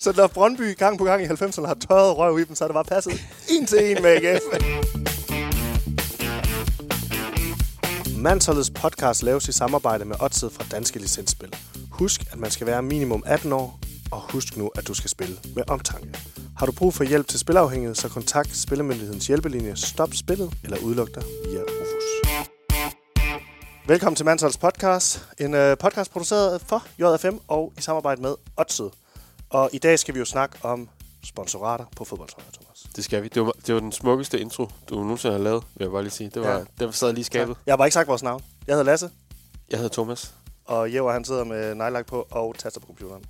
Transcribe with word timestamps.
Så 0.00 0.12
når 0.16 0.26
Brøndby 0.26 0.76
gang 0.76 0.98
på 0.98 1.04
gang 1.04 1.22
i 1.22 1.26
90'erne 1.26 1.66
har 1.66 1.74
tørret 1.74 2.18
røv 2.18 2.38
i 2.38 2.44
dem, 2.44 2.54
så 2.54 2.64
er 2.64 2.68
det 2.68 2.74
bare 2.74 2.84
passet 2.84 3.12
en 3.50 3.66
til 3.66 3.90
en 3.90 4.02
med 4.02 4.10
AGF. 4.10 4.42
Mansholdets 8.16 8.70
podcast 8.70 9.22
laves 9.22 9.48
i 9.48 9.52
samarbejde 9.52 10.04
med 10.04 10.16
Odset 10.20 10.52
fra 10.52 10.64
Danske 10.70 10.98
Licensspil. 10.98 11.54
Husk, 11.90 12.20
at 12.32 12.38
man 12.38 12.50
skal 12.50 12.66
være 12.66 12.82
minimum 12.82 13.22
18 13.26 13.52
år, 13.52 13.80
og 14.10 14.32
husk 14.32 14.56
nu, 14.56 14.70
at 14.76 14.88
du 14.88 14.94
skal 14.94 15.10
spille 15.10 15.36
med 15.54 15.62
omtanke. 15.70 16.18
Har 16.58 16.66
du 16.66 16.72
brug 16.72 16.94
for 16.94 17.04
hjælp 17.04 17.28
til 17.28 17.38
spilafhængighed, 17.38 17.94
så 17.94 18.08
kontakt 18.08 18.56
Spillemyndighedens 18.56 19.26
hjælpelinje 19.26 19.76
Stop 19.76 20.14
Spillet 20.14 20.54
eller 20.64 20.78
udluk 20.78 21.14
dig 21.14 21.22
via 21.44 21.60
Rufus. 21.60 22.04
Velkommen 23.86 24.16
til 24.16 24.26
Mansholds 24.26 24.58
podcast. 24.58 25.28
En 25.38 25.54
øh, 25.54 25.76
podcast 25.78 26.12
produceret 26.12 26.60
for 26.60 26.86
JFM 26.98 27.36
og 27.48 27.72
i 27.78 27.80
samarbejde 27.80 28.22
med 28.22 28.34
Odset. 28.56 28.90
Og 29.50 29.70
i 29.72 29.78
dag 29.78 29.98
skal 29.98 30.14
vi 30.14 30.18
jo 30.18 30.24
snakke 30.24 30.58
om 30.62 30.88
sponsorater 31.24 31.84
på 31.96 32.04
fodboldtrøjer, 32.04 32.50
Thomas. 32.52 32.86
Det 32.96 33.04
skal 33.04 33.22
vi. 33.22 33.28
Det 33.28 33.46
var, 33.46 33.52
det 33.66 33.74
var 33.74 33.80
den 33.80 33.92
smukkeste 33.92 34.40
intro, 34.40 34.68
du 34.88 34.94
nogensinde 34.94 35.32
har 35.36 35.42
lavet, 35.42 35.64
vil 35.74 35.84
jeg 35.84 35.90
bare 35.92 36.02
lige 36.02 36.10
sige. 36.12 36.30
Det 36.34 36.42
var, 36.42 36.48
Ja. 36.48 36.56
ja. 36.80 36.86
det 36.86 36.94
sad 36.94 37.12
lige 37.12 37.24
skabet. 37.24 37.56
Jeg 37.66 37.72
har 37.72 37.76
bare 37.76 37.86
ikke 37.86 37.94
sagt 37.94 38.08
vores 38.08 38.22
navn. 38.22 38.42
Jeg 38.66 38.72
hedder 38.74 38.84
Lasse, 38.84 39.10
Jeg 39.70 39.78
hedder 39.78 39.92
Thomas. 39.92 40.34
og 40.64 40.90
Jæver 40.90 41.12
han 41.12 41.24
sidder 41.24 41.44
med 41.44 41.74
nejlagt 41.74 42.06
på 42.06 42.26
og 42.30 42.54
taster 42.58 42.80
på 42.80 42.86
computeren. 42.86 43.24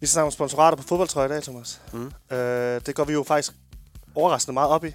Vi 0.00 0.06
skal 0.06 0.08
snakke 0.08 0.26
om 0.26 0.30
sponsorater 0.32 0.76
på 0.76 0.82
fodboldtrøjer 0.82 1.28
i 1.28 1.32
dag, 1.32 1.42
Thomas. 1.42 1.80
Mm. 1.92 2.12
Øh, 2.36 2.80
det 2.86 2.94
går 2.94 3.04
vi 3.04 3.12
jo 3.12 3.22
faktisk 3.22 3.52
overraskende 4.14 4.54
meget 4.54 4.70
op 4.70 4.84
i. 4.84 4.92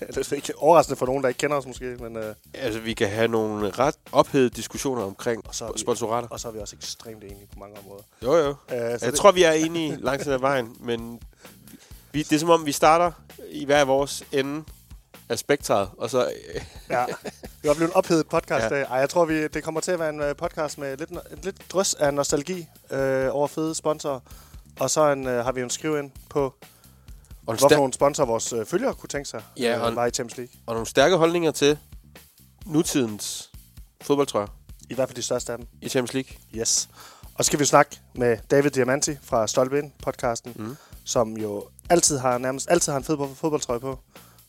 det 0.14 0.32
er 0.32 0.36
ikke 0.36 0.52
overraskende 0.58 0.96
for 0.98 1.06
nogen, 1.06 1.22
der 1.22 1.28
ikke 1.28 1.38
kender 1.38 1.56
os 1.56 1.66
måske, 1.66 1.84
men 2.00 2.16
øh, 2.16 2.34
Altså, 2.54 2.80
vi 2.80 2.94
kan 2.94 3.08
have 3.08 3.28
nogle 3.28 3.70
ret 3.70 3.94
ophedede 4.12 4.50
diskussioner 4.50 5.02
omkring 5.02 5.42
Og 5.48 5.54
så 5.54 5.72
vi- 5.72 5.78
sponsorater. 5.80 6.28
og 6.28 6.40
så 6.40 6.48
er 6.48 6.52
vi 6.52 6.58
også 6.58 6.76
ekstremt 6.76 7.24
enige 7.24 7.46
på 7.52 7.58
mange 7.58 7.78
områder. 7.78 8.02
Jo, 8.22 8.36
jo. 8.36 8.48
Øh, 8.50 8.76
Jeg 8.80 9.00
det, 9.00 9.14
tror, 9.14 9.32
vi 9.32 9.42
er 9.42 9.52
enige 9.52 9.96
langt 10.06 10.24
hen 10.24 10.32
ad 10.32 10.38
vejen, 10.38 10.76
men 10.80 11.20
vi, 12.12 12.22
det 12.22 12.32
er 12.32 12.38
som 12.40 12.50
om, 12.50 12.66
vi 12.66 12.72
starter 12.72 13.12
i 13.50 13.64
hver 13.64 13.84
vores 13.84 14.24
ende 14.32 14.64
af 15.28 15.38
spektret, 15.38 15.88
og 15.98 16.10
så... 16.10 16.24
øh, 16.54 16.62
Ja, 16.90 17.04
det 17.62 17.68
var 17.68 17.74
blevet 17.74 17.90
en 17.90 17.96
ophedet 17.96 18.26
podcast. 18.28 18.70
Ja. 18.70 18.82
Ej, 18.82 18.96
jeg 18.98 19.10
tror, 19.10 19.24
vi, 19.24 19.48
det 19.48 19.64
kommer 19.64 19.80
til 19.80 19.92
at 19.92 19.98
være 19.98 20.08
en 20.10 20.20
øh, 20.20 20.36
podcast 20.36 20.78
med 20.78 20.96
lidt, 20.96 21.10
lidt 21.44 21.56
drøs 21.72 21.94
af 21.94 22.14
nostalgi 22.14 22.66
øh, 22.90 23.28
over 23.34 23.46
fede 23.46 23.74
sponsorer. 23.74 24.20
Og 24.80 24.90
så 24.90 25.12
en, 25.12 25.26
øh, 25.26 25.44
har 25.44 25.52
vi 25.52 25.60
en 25.60 25.70
skrive 25.70 25.98
ind 25.98 26.10
på, 26.28 26.54
og, 27.50 27.58
hvorfor 27.58 27.76
nogle 27.76 27.92
sponsorer 27.92 28.26
vores 28.26 28.52
øh, 28.52 28.66
følgere 28.66 28.94
kunne 28.94 29.08
tænke 29.08 29.28
sig 29.28 29.42
Ja, 29.56 29.76
øh, 29.76 29.82
og 29.82 29.88
en- 29.88 29.96
var 29.96 30.06
i 30.06 30.10
Champions 30.10 30.36
League. 30.38 30.52
og 30.66 30.74
nogle 30.74 30.86
stærke 30.86 31.16
holdninger 31.16 31.50
til 31.50 31.78
nutidens 32.66 33.50
fodboldtrøjer 34.02 34.46
I 34.90 34.94
hvert 34.94 35.08
fald 35.08 35.16
de 35.16 35.22
største 35.22 35.52
af 35.52 35.58
dem. 35.58 35.66
i 35.82 35.88
Champions 35.88 36.14
League. 36.14 36.60
Yes. 36.60 36.88
Og 37.34 37.44
så 37.44 37.48
skal 37.48 37.58
vi 37.58 37.64
snakke 37.64 38.00
med 38.14 38.36
David 38.50 38.70
Diamanti 38.70 39.16
fra 39.22 39.46
Stolpe 39.46 39.78
Ind 39.78 39.92
podcasten, 40.02 40.52
Mm. 40.56 40.76
som 41.04 41.36
jo 41.36 41.68
altid 41.90 42.18
har 42.18 42.38
nærmest 42.38 42.70
altid 42.70 42.92
har 42.92 42.98
en 42.98 43.04
fed 43.04 43.16
fodboldtrøje 43.34 43.80
på, 43.80 43.98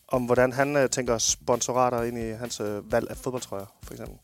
om 0.08 0.22
hvordan 0.26 0.52
han 0.52 0.76
øh, 0.76 0.90
tænker 0.90 1.18
sponsorater 1.18 2.02
ind 2.02 2.18
i 2.18 2.30
hans 2.30 2.60
øh, 2.60 2.92
valg 2.92 3.10
af 3.10 3.16
fodboldtrøjer, 3.16 3.66
for 3.82 3.92
eksempel. 3.94 4.16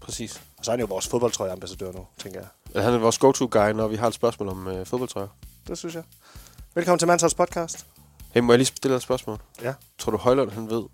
Præcis. 0.00 0.40
Og 0.58 0.64
så 0.64 0.70
er 0.70 0.72
han 0.72 0.80
jo 0.80 0.86
vores 0.86 1.08
fodboldtrøjeambassadør 1.08 1.92
nu, 1.92 2.06
tænker 2.18 2.40
jeg. 2.40 2.48
Ja, 2.74 2.80
Han 2.80 2.94
er 2.94 2.98
vores 2.98 3.18
go-to-guy, 3.18 3.70
når 3.72 3.88
vi 3.88 3.96
har 3.96 4.08
et 4.08 4.14
spørgsmål 4.14 4.48
om 4.48 4.68
øh, 4.68 4.86
fodboldtrøjer. 4.86 5.28
Det 5.68 5.78
synes 5.78 5.94
jeg. 5.94 6.02
Velkommen 6.74 6.98
til 6.98 7.08
Mansholds 7.08 7.34
podcast. 7.34 7.86
Hey, 8.36 8.42
må 8.42 8.52
jeg 8.52 8.58
lige 8.58 8.66
stille 8.66 8.92
dig 8.92 8.96
et 8.96 9.02
spørgsmål? 9.02 9.38
Ja. 9.62 9.74
Tror 9.98 10.10
du, 10.12 10.18
Højlund 10.18 10.50
han 10.50 10.70
ved, 10.70 10.84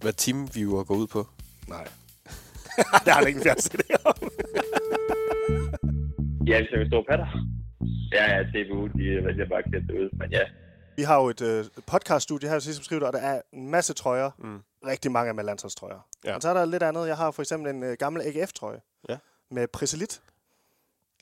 hvad 0.00 0.12
teamviewer 0.12 0.84
går 0.84 0.94
ud 0.94 1.06
på? 1.06 1.26
Nej. 1.68 1.88
det 3.04 3.12
har 3.12 3.18
han 3.18 3.26
ikke 3.28 3.38
en 3.40 3.44
om. 4.04 4.14
Ja, 6.46 6.58
hvis 6.60 6.70
jeg 6.72 6.80
vil 6.80 6.88
stå 6.88 7.04
patter. 7.10 7.26
Ja, 8.12 8.36
ja, 8.36 8.42
DBU, 8.42 8.86
de 8.86 9.24
vælger 9.26 9.48
bare 9.48 9.58
at 9.58 9.64
kæmpe 9.72 9.92
det 9.92 10.00
ud. 10.00 10.18
Men 10.18 10.30
ja, 10.30 10.40
Vi 10.96 11.02
har 11.02 11.16
jo 11.22 11.28
et 11.28 11.40
øh, 11.40 11.64
podcaststudie 11.86 12.48
her, 12.48 12.58
sidst 12.58 12.84
skriver, 12.84 13.06
og 13.06 13.12
der 13.12 13.18
er 13.18 13.40
en 13.52 13.70
masse 13.70 13.92
trøjer. 13.94 14.30
Mm. 14.38 14.62
Rigtig 14.86 15.12
mange 15.12 15.28
af 15.28 15.34
med 15.34 15.44
landsholdstrøjer. 15.44 16.06
Ja. 16.24 16.32
Men 16.32 16.40
så 16.40 16.48
er 16.48 16.54
der 16.54 16.64
lidt 16.64 16.82
andet. 16.82 17.06
Jeg 17.06 17.16
har 17.16 17.30
for 17.30 17.42
eksempel 17.42 17.74
en 17.74 17.82
øh, 17.82 17.96
gammel 17.98 18.22
AGF-trøje. 18.22 18.80
Ja. 19.08 19.18
Med 19.50 19.68
Preselit 19.68 20.20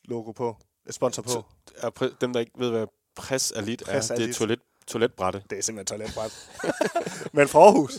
logo 0.04 0.32
på. 0.32 0.56
Et 0.88 0.94
sponsor 0.94 1.22
på. 1.22 1.28
Så- 1.28 1.42
Er 1.76 1.91
dem, 2.20 2.32
der 2.32 2.41
ikke 2.41 2.52
ved, 2.58 2.70
hvad 2.70 2.86
Press 3.16 3.52
Elite 3.56 3.84
Press 3.84 4.10
er, 4.10 4.14
det 4.16 4.28
er 4.30 4.34
toilet, 4.34 4.60
toiletbrætte. 4.87 5.43
Det 5.50 5.59
er 5.59 5.62
simpelthen 5.62 5.98
toiletbræt. 5.98 6.48
Men 7.37 7.48
fra 7.48 7.59
Aarhus. 7.60 7.93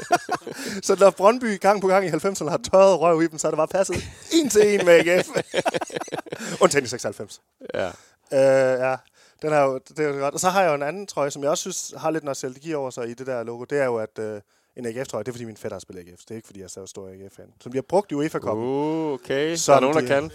så 0.86 0.96
når 1.00 1.10
Brøndby 1.10 1.60
gang 1.60 1.80
på 1.80 1.86
gang 1.88 2.06
i 2.06 2.08
90'erne 2.08 2.48
har 2.48 2.60
tørret 2.72 3.00
røv 3.00 3.22
i 3.22 3.26
dem, 3.26 3.38
så 3.38 3.46
er 3.48 3.50
det 3.50 3.56
bare 3.56 3.68
passet 3.68 3.96
en 4.32 4.48
til 4.50 4.74
en 4.80 4.86
med 4.86 4.94
AGF. 5.08 5.28
Undtagen 6.62 6.84
i 6.84 6.88
96. 6.88 7.40
Ja. 7.74 7.86
Øh, 8.32 8.80
ja, 8.80 8.96
den 9.42 9.52
er 9.52 9.60
jo, 9.60 9.80
det 9.88 9.98
er 9.98 10.08
jo 10.08 10.14
godt. 10.14 10.34
Og 10.34 10.40
så 10.40 10.48
har 10.48 10.62
jeg 10.62 10.68
jo 10.70 10.74
en 10.74 10.82
anden 10.82 11.06
trøje, 11.06 11.30
som 11.30 11.42
jeg 11.42 11.50
også 11.50 11.60
synes 11.60 11.94
har 11.96 12.10
lidt 12.10 12.24
nostalgi 12.24 12.74
over 12.74 12.90
sig 12.90 13.08
i 13.08 13.14
det 13.14 13.26
der 13.26 13.42
logo. 13.42 13.64
Det 13.64 13.78
er 13.78 13.84
jo, 13.84 13.96
at 13.96 14.18
øh, 14.18 14.40
en 14.76 14.86
AGF-trøje, 14.86 15.24
det 15.24 15.28
er 15.28 15.32
fordi 15.32 15.44
min 15.44 15.56
fætter 15.56 15.74
har 15.74 15.80
spillet 15.80 16.08
AGF. 16.08 16.20
Det 16.20 16.30
er 16.30 16.34
ikke 16.34 16.46
fordi, 16.46 16.58
jeg 16.60 16.64
er 16.64 16.68
så 16.68 16.86
stor 16.86 17.08
AGF-fan. 17.08 17.52
Som 17.60 17.70
bliver 17.70 17.82
brugt 17.88 18.12
i 18.12 18.14
UEFA-koppen. 18.14 18.64
Uh, 18.66 19.12
okay. 19.12 19.56
Så 19.56 19.72
der 19.72 19.76
er 19.76 19.80
nogen, 19.80 19.94
der 19.96 20.00
de- 20.02 20.06
kan. 20.08 20.30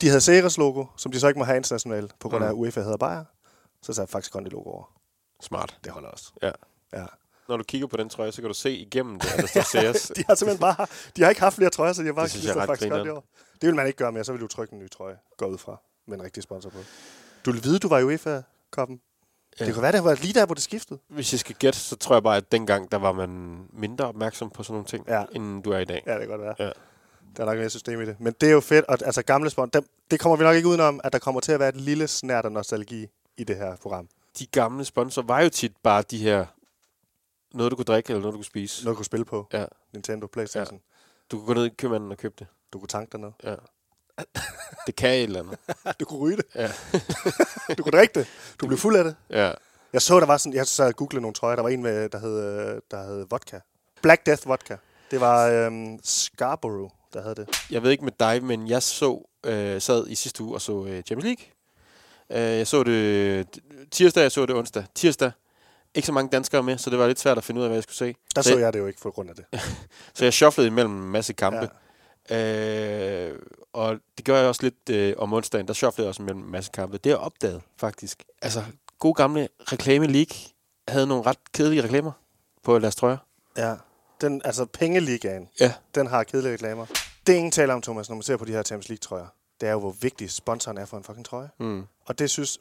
De 0.00 0.08
havde 0.08 0.20
Ceres 0.20 0.58
logo, 0.58 0.84
som 0.96 1.12
de 1.12 1.20
så 1.20 1.28
ikke 1.28 1.38
må 1.38 1.44
have 1.44 1.56
internationalt, 1.56 2.12
på 2.20 2.28
grund 2.28 2.44
af, 2.44 2.48
at 2.48 2.54
Mm. 2.54 2.60
UEFA 2.60 2.80
hedder 2.80 2.96
Bayer. 2.96 3.24
Så 3.82 3.86
satte 3.92 4.00
jeg 4.00 4.08
faktisk 4.08 4.32
Kondi 4.32 4.50
logo 4.50 4.70
over. 4.70 4.99
Smart. 5.42 5.76
Det 5.84 5.92
holder 5.92 6.08
også. 6.08 6.32
Ja. 6.42 6.50
Ja. 6.92 7.04
Når 7.48 7.56
du 7.56 7.64
kigger 7.64 7.86
på 7.86 7.96
den 7.96 8.08
trøje, 8.08 8.32
så 8.32 8.40
kan 8.42 8.48
du 8.48 8.54
se 8.54 8.70
igennem 8.70 9.20
det, 9.20 9.28
at 9.32 9.38
der 9.54 9.62
står 9.62 9.92
CS. 9.94 10.08
De 10.16 10.24
har 10.26 10.34
simpelthen 10.34 10.60
bare, 10.60 10.86
de 11.16 11.22
har 11.22 11.28
ikke 11.28 11.40
haft 11.40 11.54
flere 11.56 11.70
trøjer, 11.70 11.92
så 11.92 12.02
de 12.02 12.06
har 12.06 12.12
bare 12.12 12.24
Det 12.24 12.30
synes 12.32 12.46
jeg 12.46 12.54
faktisk 12.66 12.90
godt 12.90 13.08
år. 13.08 13.24
Det 13.60 13.66
vil 13.66 13.74
man 13.74 13.86
ikke 13.86 13.96
gøre 13.96 14.12
mere, 14.12 14.24
så 14.24 14.32
vil 14.32 14.40
du 14.40 14.46
trykke 14.46 14.72
en 14.72 14.78
ny 14.78 14.90
trøje, 14.90 15.16
gå 15.36 15.46
ud 15.46 15.58
fra, 15.58 15.80
med 16.06 16.18
en 16.18 16.22
rigtig 16.24 16.42
sponsor 16.42 16.70
på. 16.70 16.78
Du 17.46 17.52
vil 17.52 17.64
vide, 17.64 17.78
du 17.78 17.88
var 17.88 17.98
i 17.98 18.04
UEFA-koppen. 18.04 19.00
Ja. 19.60 19.64
Det 19.66 19.74
kunne 19.74 19.82
være, 19.82 19.92
det 19.92 20.04
var 20.04 20.14
lige 20.14 20.32
der, 20.34 20.46
hvor 20.46 20.54
det 20.54 20.62
skiftede. 20.62 20.98
Hvis 21.08 21.32
jeg 21.32 21.40
skal 21.40 21.54
gætte, 21.54 21.78
så 21.78 21.96
tror 21.96 22.14
jeg 22.14 22.22
bare, 22.22 22.36
at 22.36 22.52
dengang, 22.52 22.92
der 22.92 22.98
var 22.98 23.12
man 23.12 23.58
mindre 23.72 24.04
opmærksom 24.04 24.50
på 24.50 24.62
sådan 24.62 24.72
nogle 24.74 24.86
ting, 24.86 25.04
Ja. 25.08 25.24
end 25.32 25.62
du 25.62 25.70
er 25.70 25.78
i 25.78 25.84
dag. 25.84 26.02
Ja, 26.06 26.12
det 26.12 26.20
kan 26.20 26.28
godt 26.28 26.40
være. 26.40 26.54
Ja. 26.58 26.70
Der 27.36 27.42
er 27.42 27.44
nok 27.44 27.58
mere 27.58 27.70
system 27.70 28.00
i 28.00 28.06
det. 28.06 28.16
Men 28.20 28.34
det 28.40 28.48
er 28.48 28.52
jo 28.52 28.60
fedt, 28.60 28.84
og 28.84 28.98
altså 29.04 29.22
gamle 29.22 29.50
sponsor, 29.50 29.84
det 30.10 30.20
kommer 30.20 30.36
vi 30.36 30.44
nok 30.44 30.56
ikke 30.56 30.68
udenom, 30.68 31.00
at 31.04 31.12
der 31.12 31.18
kommer 31.18 31.40
til 31.40 31.52
at 31.52 31.60
være 31.60 31.68
et 31.68 31.76
lille 31.76 32.08
snært 32.08 32.44
af 32.44 32.52
nostalgi 32.52 33.06
i 33.36 33.44
det 33.44 33.56
her 33.56 33.76
program. 33.76 34.08
De 34.40 34.46
gamle 34.46 34.84
sponsorer 34.84 35.26
var 35.26 35.40
jo 35.40 35.48
tit 35.48 35.76
bare 35.82 36.02
de 36.02 36.18
her, 36.18 36.46
noget 37.54 37.70
du 37.70 37.76
kunne 37.76 37.84
drikke, 37.84 38.10
eller 38.10 38.20
noget 38.20 38.32
du 38.32 38.38
kunne 38.38 38.44
spise. 38.44 38.84
Noget 38.84 38.94
du 38.94 38.96
kunne 38.96 39.06
spille 39.06 39.24
på. 39.24 39.46
Ja. 39.52 39.64
Nintendo, 39.92 40.26
Playstation. 40.26 40.76
Ja. 40.78 40.96
Du 41.30 41.36
kunne 41.36 41.46
gå 41.46 41.54
ned 41.54 41.64
i 41.66 41.68
købmanden 41.68 42.12
og 42.12 42.18
købe 42.18 42.34
det. 42.38 42.46
Du 42.72 42.78
kunne 42.78 42.88
tanke 42.88 43.12
dernede. 43.12 43.32
Ja. 43.44 43.54
Det 44.86 44.96
kan 44.96 45.10
et 45.10 45.22
eller 45.22 45.40
andet. 45.40 45.58
Du 46.00 46.04
kunne 46.04 46.18
ryge 46.20 46.36
det. 46.36 46.44
Ja. 46.54 46.72
Du 47.78 47.82
kunne 47.82 47.92
drikke 47.98 48.14
det. 48.14 48.26
Du 48.60 48.66
blev 48.66 48.78
fuld 48.78 48.96
af 48.96 49.04
det. 49.04 49.16
Ja. 49.30 49.52
Jeg 49.92 50.02
så, 50.02 50.20
der 50.20 50.26
var 50.26 50.36
sådan, 50.36 50.54
jeg 50.54 50.66
så 50.66 50.84
og 50.84 50.96
googlede 50.96 51.20
nogle 51.22 51.34
trøjer. 51.34 51.56
Der 51.56 51.62
var 51.62 51.68
en, 51.68 51.82
med, 51.82 52.08
der, 52.08 52.18
hed, 52.18 52.80
der 52.90 53.04
hed 53.04 53.26
vodka. 53.30 53.58
Black 54.02 54.26
Death 54.26 54.48
Vodka. 54.48 54.76
Det 55.10 55.20
var 55.20 55.48
øhm, 55.48 55.98
Scarborough, 56.02 56.90
der 57.12 57.22
havde 57.22 57.34
det. 57.34 57.66
Jeg 57.70 57.82
ved 57.82 57.90
ikke 57.90 58.04
med 58.04 58.12
dig, 58.20 58.44
men 58.44 58.68
jeg 58.68 58.82
så 58.82 59.28
øh, 59.46 59.80
sad 59.80 60.06
i 60.08 60.14
sidste 60.14 60.42
uge 60.42 60.54
og 60.54 60.60
så 60.60 60.84
øh, 60.84 61.02
Champions 61.02 61.24
League. 61.24 61.44
Øh, 62.30 62.38
jeg 62.40 62.66
så 62.66 62.82
det 62.82 63.46
tirsdag, 63.90 64.22
jeg 64.22 64.32
så 64.32 64.46
det 64.46 64.56
onsdag. 64.56 64.84
Tirsdag, 64.94 65.30
ikke 65.94 66.06
så 66.06 66.12
mange 66.12 66.30
danskere 66.30 66.62
med, 66.62 66.78
så 66.78 66.90
det 66.90 66.98
var 66.98 67.06
lidt 67.06 67.20
svært 67.20 67.38
at 67.38 67.44
finde 67.44 67.58
ud 67.58 67.64
af, 67.64 67.68
hvad 67.68 67.76
jeg 67.76 67.82
skulle 67.82 67.96
se. 67.96 68.14
Der 68.36 68.42
Så 68.42 68.48
så 68.48 68.58
jeg- 68.58 68.72
det 68.72 68.78
jo 68.78 68.86
ikke 68.86 69.00
for 69.00 69.10
grund 69.10 69.30
af 69.30 69.36
det. 69.36 69.44
Så 70.14 70.24
jeg 70.24 70.32
shufflede 70.32 70.68
imellem 70.68 71.02
en 71.04 71.10
masse 71.10 71.32
kampe. 71.32 71.70
Ja. 72.30 73.28
Øh, 73.30 73.38
og 73.72 73.98
det 74.16 74.24
gør 74.24 74.38
jeg 74.38 74.48
også 74.48 74.62
lidt 74.62 74.90
øh, 74.90 75.14
om 75.18 75.32
onsdagen. 75.32 75.68
Der 75.68 75.72
shufflede 75.74 76.06
jeg 76.06 76.08
også 76.08 76.22
imellem 76.22 76.42
en 76.44 76.50
masse 76.50 76.70
kampe. 76.74 76.98
Det 76.98 77.10
jeg 77.10 77.16
opdaget, 77.16 77.62
faktisk. 77.76 78.24
Altså, 78.42 78.64
god 78.98 79.14
gamle 79.14 79.48
reklame 79.72 80.06
league 80.06 80.36
havde 80.88 81.06
nogle 81.06 81.22
ret 81.26 81.38
kedelige 81.54 81.82
reklamer 81.82 82.12
på 82.62 82.78
deres 82.78 82.96
trøjer. 82.96 83.16
Ja. 83.56 83.74
Den, 84.20 84.42
altså 84.44 84.64
pengeligaen, 84.64 85.48
Ja. 85.60 85.72
den 85.94 86.06
har 86.06 86.22
kedelige 86.24 86.52
reklamer. 86.52 86.86
Det 87.26 87.32
er 87.32 87.36
ingen 87.36 87.50
taler 87.52 87.74
om, 87.74 87.82
Thomas, 87.82 88.08
når 88.08 88.16
man 88.16 88.22
ser 88.22 88.36
på 88.36 88.44
de 88.44 88.52
her 88.52 88.62
Champions 88.62 88.88
League-trøjer. 88.88 89.26
Det 89.60 89.68
er 89.68 89.72
jo, 89.72 89.78
hvor 89.78 89.94
vigtig 90.00 90.30
sponsoren 90.30 90.78
er 90.78 90.84
for 90.84 90.96
en 90.96 91.04
fucking 91.04 91.26
trøje. 91.26 91.50
Mm. 91.58 91.86
Og 92.06 92.18
det 92.18 92.30
synes, 92.30 92.58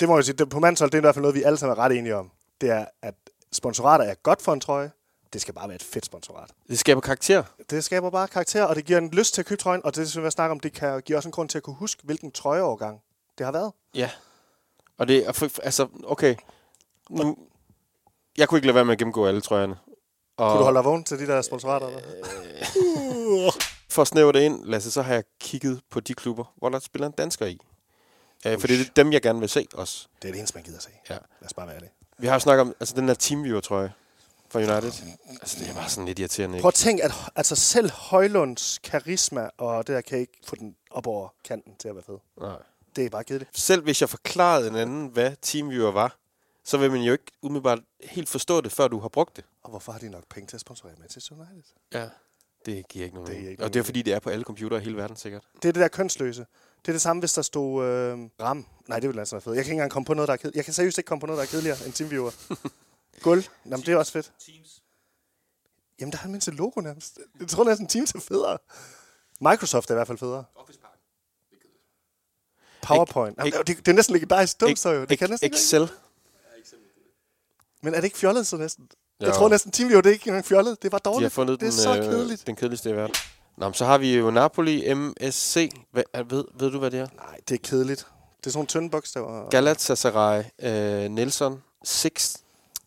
det 0.00 0.08
må 0.08 0.16
jeg 0.16 0.24
sige, 0.24 0.34
det, 0.34 0.48
på 0.48 0.60
mandshold, 0.60 0.90
det 0.90 0.98
er 0.98 1.00
i 1.00 1.06
hvert 1.06 1.14
fald 1.14 1.22
noget, 1.22 1.34
vi 1.34 1.42
alle 1.42 1.58
sammen 1.58 1.78
er 1.78 1.82
ret 1.82 1.98
enige 1.98 2.16
om. 2.16 2.30
Det 2.60 2.70
er, 2.70 2.84
at 3.02 3.14
sponsorater 3.52 4.04
er 4.04 4.14
godt 4.14 4.42
for 4.42 4.52
en 4.52 4.60
trøje. 4.60 4.90
Det 5.32 5.40
skal 5.40 5.54
bare 5.54 5.68
være 5.68 5.74
et 5.74 5.82
fedt 5.82 6.06
sponsorat. 6.06 6.50
Det 6.68 6.78
skaber 6.78 7.00
karakter. 7.00 7.42
Det 7.70 7.84
skaber 7.84 8.10
bare 8.10 8.28
karakter, 8.28 8.64
og 8.64 8.76
det 8.76 8.84
giver 8.84 8.98
en 8.98 9.10
lyst 9.10 9.34
til 9.34 9.42
at 9.42 9.46
købe 9.46 9.62
trøjen, 9.62 9.84
og 9.84 9.96
det, 9.96 10.10
som 10.10 10.24
jeg 10.24 10.32
snakker 10.32 10.50
om, 10.50 10.60
det 10.60 10.72
kan 10.72 11.02
give 11.02 11.18
også 11.18 11.28
en 11.28 11.32
grund 11.32 11.48
til 11.48 11.58
at 11.58 11.62
kunne 11.62 11.76
huske, 11.76 12.02
hvilken 12.04 12.32
trøjeovergang 12.32 13.00
det 13.38 13.46
har 13.46 13.52
været. 13.52 13.72
Ja. 13.94 14.10
Og 14.98 15.08
det 15.08 15.26
er, 15.26 15.58
altså, 15.62 15.88
okay. 16.04 16.36
Nu, 17.10 17.36
jeg 18.38 18.48
kunne 18.48 18.58
ikke 18.58 18.66
lade 18.66 18.74
være 18.74 18.84
med 18.84 18.92
at 18.92 18.98
gennemgå 18.98 19.26
alle 19.26 19.40
trøjerne. 19.40 19.76
Og 20.36 20.50
Kunne 20.50 20.58
du 20.58 20.64
holde 20.64 20.76
dig 20.76 20.84
vågen 20.84 21.04
til 21.04 21.18
de 21.18 21.26
der 21.26 21.42
sponsorater? 21.42 21.86
Eller? 21.86 22.00
For 23.90 24.02
at 24.02 24.08
snævre 24.08 24.32
det 24.32 24.40
ind, 24.40 24.64
Lasse, 24.64 24.90
så 24.90 25.02
har 25.02 25.14
jeg 25.14 25.24
kigget 25.40 25.80
på 25.90 26.00
de 26.00 26.14
klubber, 26.14 26.44
hvor 26.56 26.68
der 26.68 26.78
spiller 26.78 27.06
en 27.06 27.12
dansker 27.12 27.46
i. 27.46 27.58
Øh, 28.46 28.60
for 28.60 28.66
det 28.66 28.80
er 28.80 28.84
dem, 28.96 29.12
jeg 29.12 29.22
gerne 29.22 29.40
vil 29.40 29.48
se 29.48 29.66
også. 29.74 30.08
Det 30.22 30.28
er 30.28 30.32
det 30.32 30.38
eneste, 30.38 30.56
man 30.56 30.64
gider 30.64 30.80
se. 30.80 30.90
Ja. 31.10 31.14
Lad 31.14 31.46
os 31.46 31.54
bare 31.54 31.66
være 31.66 31.80
det. 31.80 31.88
Vi 32.18 32.26
har 32.26 32.34
jo 32.34 32.40
snakket 32.40 32.60
om 32.60 32.74
altså, 32.80 32.94
den 32.94 33.08
der 33.08 33.14
teamviewer-trøje 33.14 33.92
fra 34.48 34.58
United. 34.58 34.92
Altså, 35.40 35.58
det 35.58 35.68
er 35.68 35.74
bare 35.74 35.88
sådan 35.88 36.04
lidt 36.06 36.18
irriterende, 36.18 36.56
ikke? 36.56 36.62
Prøv 36.62 36.68
at 36.68 36.74
tænke, 36.74 37.04
at 37.04 37.12
altså, 37.36 37.56
selv 37.56 37.90
Højlunds 37.90 38.78
karisma 38.78 39.48
og 39.58 39.86
det 39.86 39.94
der 39.94 40.00
kan 40.00 40.18
ikke 40.18 40.40
få 40.46 40.56
den 40.56 40.76
op 40.90 41.06
over 41.06 41.28
kanten 41.44 41.76
til 41.78 41.88
at 41.88 41.94
være 41.94 42.04
fed. 42.04 42.18
Nej. 42.40 42.48
Det 42.50 42.96
Det 42.96 43.06
er 43.06 43.10
bare 43.10 43.24
kedeligt. 43.24 43.58
Selv 43.58 43.82
hvis 43.82 44.00
jeg 44.00 44.08
forklarede 44.08 44.68
en 44.68 44.76
anden, 44.76 45.08
hvad 45.08 45.32
TeamViewer 45.42 45.90
var, 45.90 46.16
så 46.64 46.78
vil 46.78 46.90
man 46.90 47.00
jo 47.00 47.12
ikke 47.12 47.24
umiddelbart 47.42 47.78
helt 48.00 48.28
forstå 48.28 48.60
det, 48.60 48.72
før 48.72 48.88
du 48.88 48.98
har 48.98 49.08
brugt 49.08 49.36
det. 49.36 49.44
Og 49.62 49.70
hvorfor 49.70 49.92
har 49.92 49.98
de 49.98 50.08
nok 50.08 50.24
penge 50.30 50.46
til 50.46 50.56
at 50.56 50.60
sponsorere 50.60 50.94
Manchester 50.98 51.34
United? 51.34 51.72
Ja. 51.94 52.08
Det 52.66 52.88
giver 52.88 53.04
ikke 53.04 53.16
nogen 53.16 53.30
Det 53.30 53.36
ikke 53.36 53.50
Og 53.50 53.56
nogen 53.58 53.72
det 53.72 53.80
er 53.80 53.84
fordi, 53.84 54.02
det 54.02 54.12
er 54.12 54.18
på 54.18 54.30
alle 54.30 54.44
computere 54.44 54.80
i 54.80 54.82
hele 54.84 54.96
verden 54.96 55.16
sikkert. 55.16 55.42
Det 55.62 55.68
er 55.68 55.72
det 55.72 55.80
der 55.80 55.88
kønsløse. 55.88 56.46
Det 56.82 56.88
er 56.88 56.92
det 56.92 57.00
samme, 57.00 57.20
hvis 57.20 57.32
der 57.32 57.42
stod 57.42 57.84
øh, 57.84 58.18
RAM. 58.40 58.66
Nej, 58.88 59.00
det 59.00 59.08
ville 59.08 59.20
altså 59.20 59.36
være 59.36 59.40
fedt. 59.40 59.56
Jeg 59.56 59.64
kan 59.64 59.70
ikke 59.72 59.74
engang 59.74 59.90
komme 59.90 60.06
på 60.06 60.14
noget, 60.14 60.28
der 60.28 60.32
er 60.32 60.36
kedeligt. 60.36 60.56
Jeg 60.56 60.64
kan 60.64 60.74
seriøst 60.74 60.98
ikke 60.98 61.08
komme 61.08 61.20
på 61.20 61.26
noget, 61.26 61.36
der 61.38 61.42
er 61.42 61.46
kedeligere 61.48 61.78
end 61.86 61.92
TeamViewer. 61.92 62.30
Guld. 63.22 63.44
Jamen, 63.64 63.80
det 63.80 63.88
er 63.88 63.96
også 63.96 64.12
fedt. 64.12 64.32
Teams. 64.46 64.82
Jamen, 66.00 66.12
der 66.12 66.18
er 66.24 66.28
mindst 66.28 66.48
et 66.48 66.54
logo 66.54 66.80
nærmest. 66.80 67.18
Jeg 67.40 67.48
tror 67.48 67.64
næsten, 67.64 67.86
Teams 67.86 68.10
er 68.12 68.20
federe. 68.20 68.58
Microsoft 69.40 69.90
er 69.90 69.94
i 69.94 69.96
hvert 69.96 70.06
fald 70.06 70.18
federe. 70.18 70.44
Office 70.54 70.78
Park. 70.78 70.90
PowerPoint. 72.82 73.38
Ikke- 73.44 73.56
Jamen, 73.56 73.66
det, 73.66 73.76
det, 73.86 73.88
er 73.88 73.96
næsten 73.96 74.12
legendarisk 74.12 74.60
dumt, 74.60 74.68
Ikke- 74.68 74.80
så 74.80 74.90
jo. 74.90 75.04
Det 75.04 75.18
kan 75.18 75.26
Ex- 75.26 75.30
næsten 75.30 75.44
ikke. 75.46 75.54
Excel. 75.56 75.88
Men 77.82 77.94
er 77.94 77.98
det 77.98 78.04
ikke 78.04 78.18
fjollet 78.18 78.46
så 78.46 78.56
næsten? 78.56 78.90
Jeg 79.20 79.28
Jo. 79.28 79.32
tror 79.34 79.48
næsten, 79.48 79.72
TeamViewer, 79.72 80.02
det 80.02 80.08
er 80.10 80.12
ikke 80.12 80.28
engang 80.28 80.44
fjollet. 80.44 80.82
Det 80.82 80.88
er 80.88 80.90
bare 80.90 81.00
De 81.04 81.08
har 81.08 81.12
dårligt. 81.12 81.32
fundet 81.32 81.60
det 81.60 81.66
er 81.66 81.70
den, 81.70 81.78
så 81.80 81.96
øh, 81.96 82.04
kedeligt. 82.04 82.46
den 82.46 82.56
kedeligste 82.56 82.90
i 82.90 82.96
verden. 82.96 83.14
Nå, 83.56 83.66
men 83.66 83.74
så 83.74 83.84
har 83.84 83.98
vi 83.98 84.16
jo 84.16 84.30
Napoli 84.30 84.94
MSC. 84.94 85.70
Hvad, 85.90 86.04
ved, 86.24 86.44
ved 86.54 86.70
du, 86.70 86.78
hvad 86.78 86.90
det 86.90 87.00
er? 87.00 87.06
Nej, 87.16 87.36
det 87.48 87.54
er 87.54 87.58
kedeligt. 87.68 88.06
Det 88.40 88.46
er 88.46 88.50
sådan 88.50 88.58
nogle 88.58 88.66
tynde 88.66 88.90
bogstaver. 88.90 89.48
Galatasaray, 89.50 90.42
øh, 90.62 91.10
Nelson, 91.10 91.62
Six. 91.84 92.36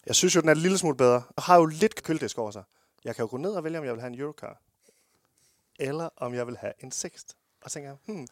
Jeg 0.06 0.16
synes 0.16 0.36
jo, 0.36 0.42
den 0.42 0.50
er 0.50 0.54
en 0.54 0.60
lille 0.60 0.78
smule 0.78 0.98
bedre. 0.98 1.24
Og 1.36 1.44
har 1.44 1.56
jo 1.58 1.66
lidt 1.66 2.04
køldisk 2.04 2.38
over 2.38 2.52
sig. 2.52 2.64
Jeg 3.06 3.16
kan 3.16 3.24
jo 3.24 3.28
gå 3.32 3.38
ned 3.38 3.52
og 3.52 3.64
vælge, 3.64 3.78
om 3.80 3.86
jeg 3.86 3.94
vil 3.94 4.02
have 4.02 4.14
en 4.14 4.20
Eurocar. 4.20 4.62
Eller 5.80 6.10
om 6.18 6.34
jeg 6.34 6.48
vil 6.48 6.58
have 6.58 6.74
en 6.84 6.92
Sixt. 6.92 7.36
Og 7.64 7.70
så 7.70 7.74
tænker 7.74 7.90
jeg, 7.90 7.98
hmm, 8.16 8.28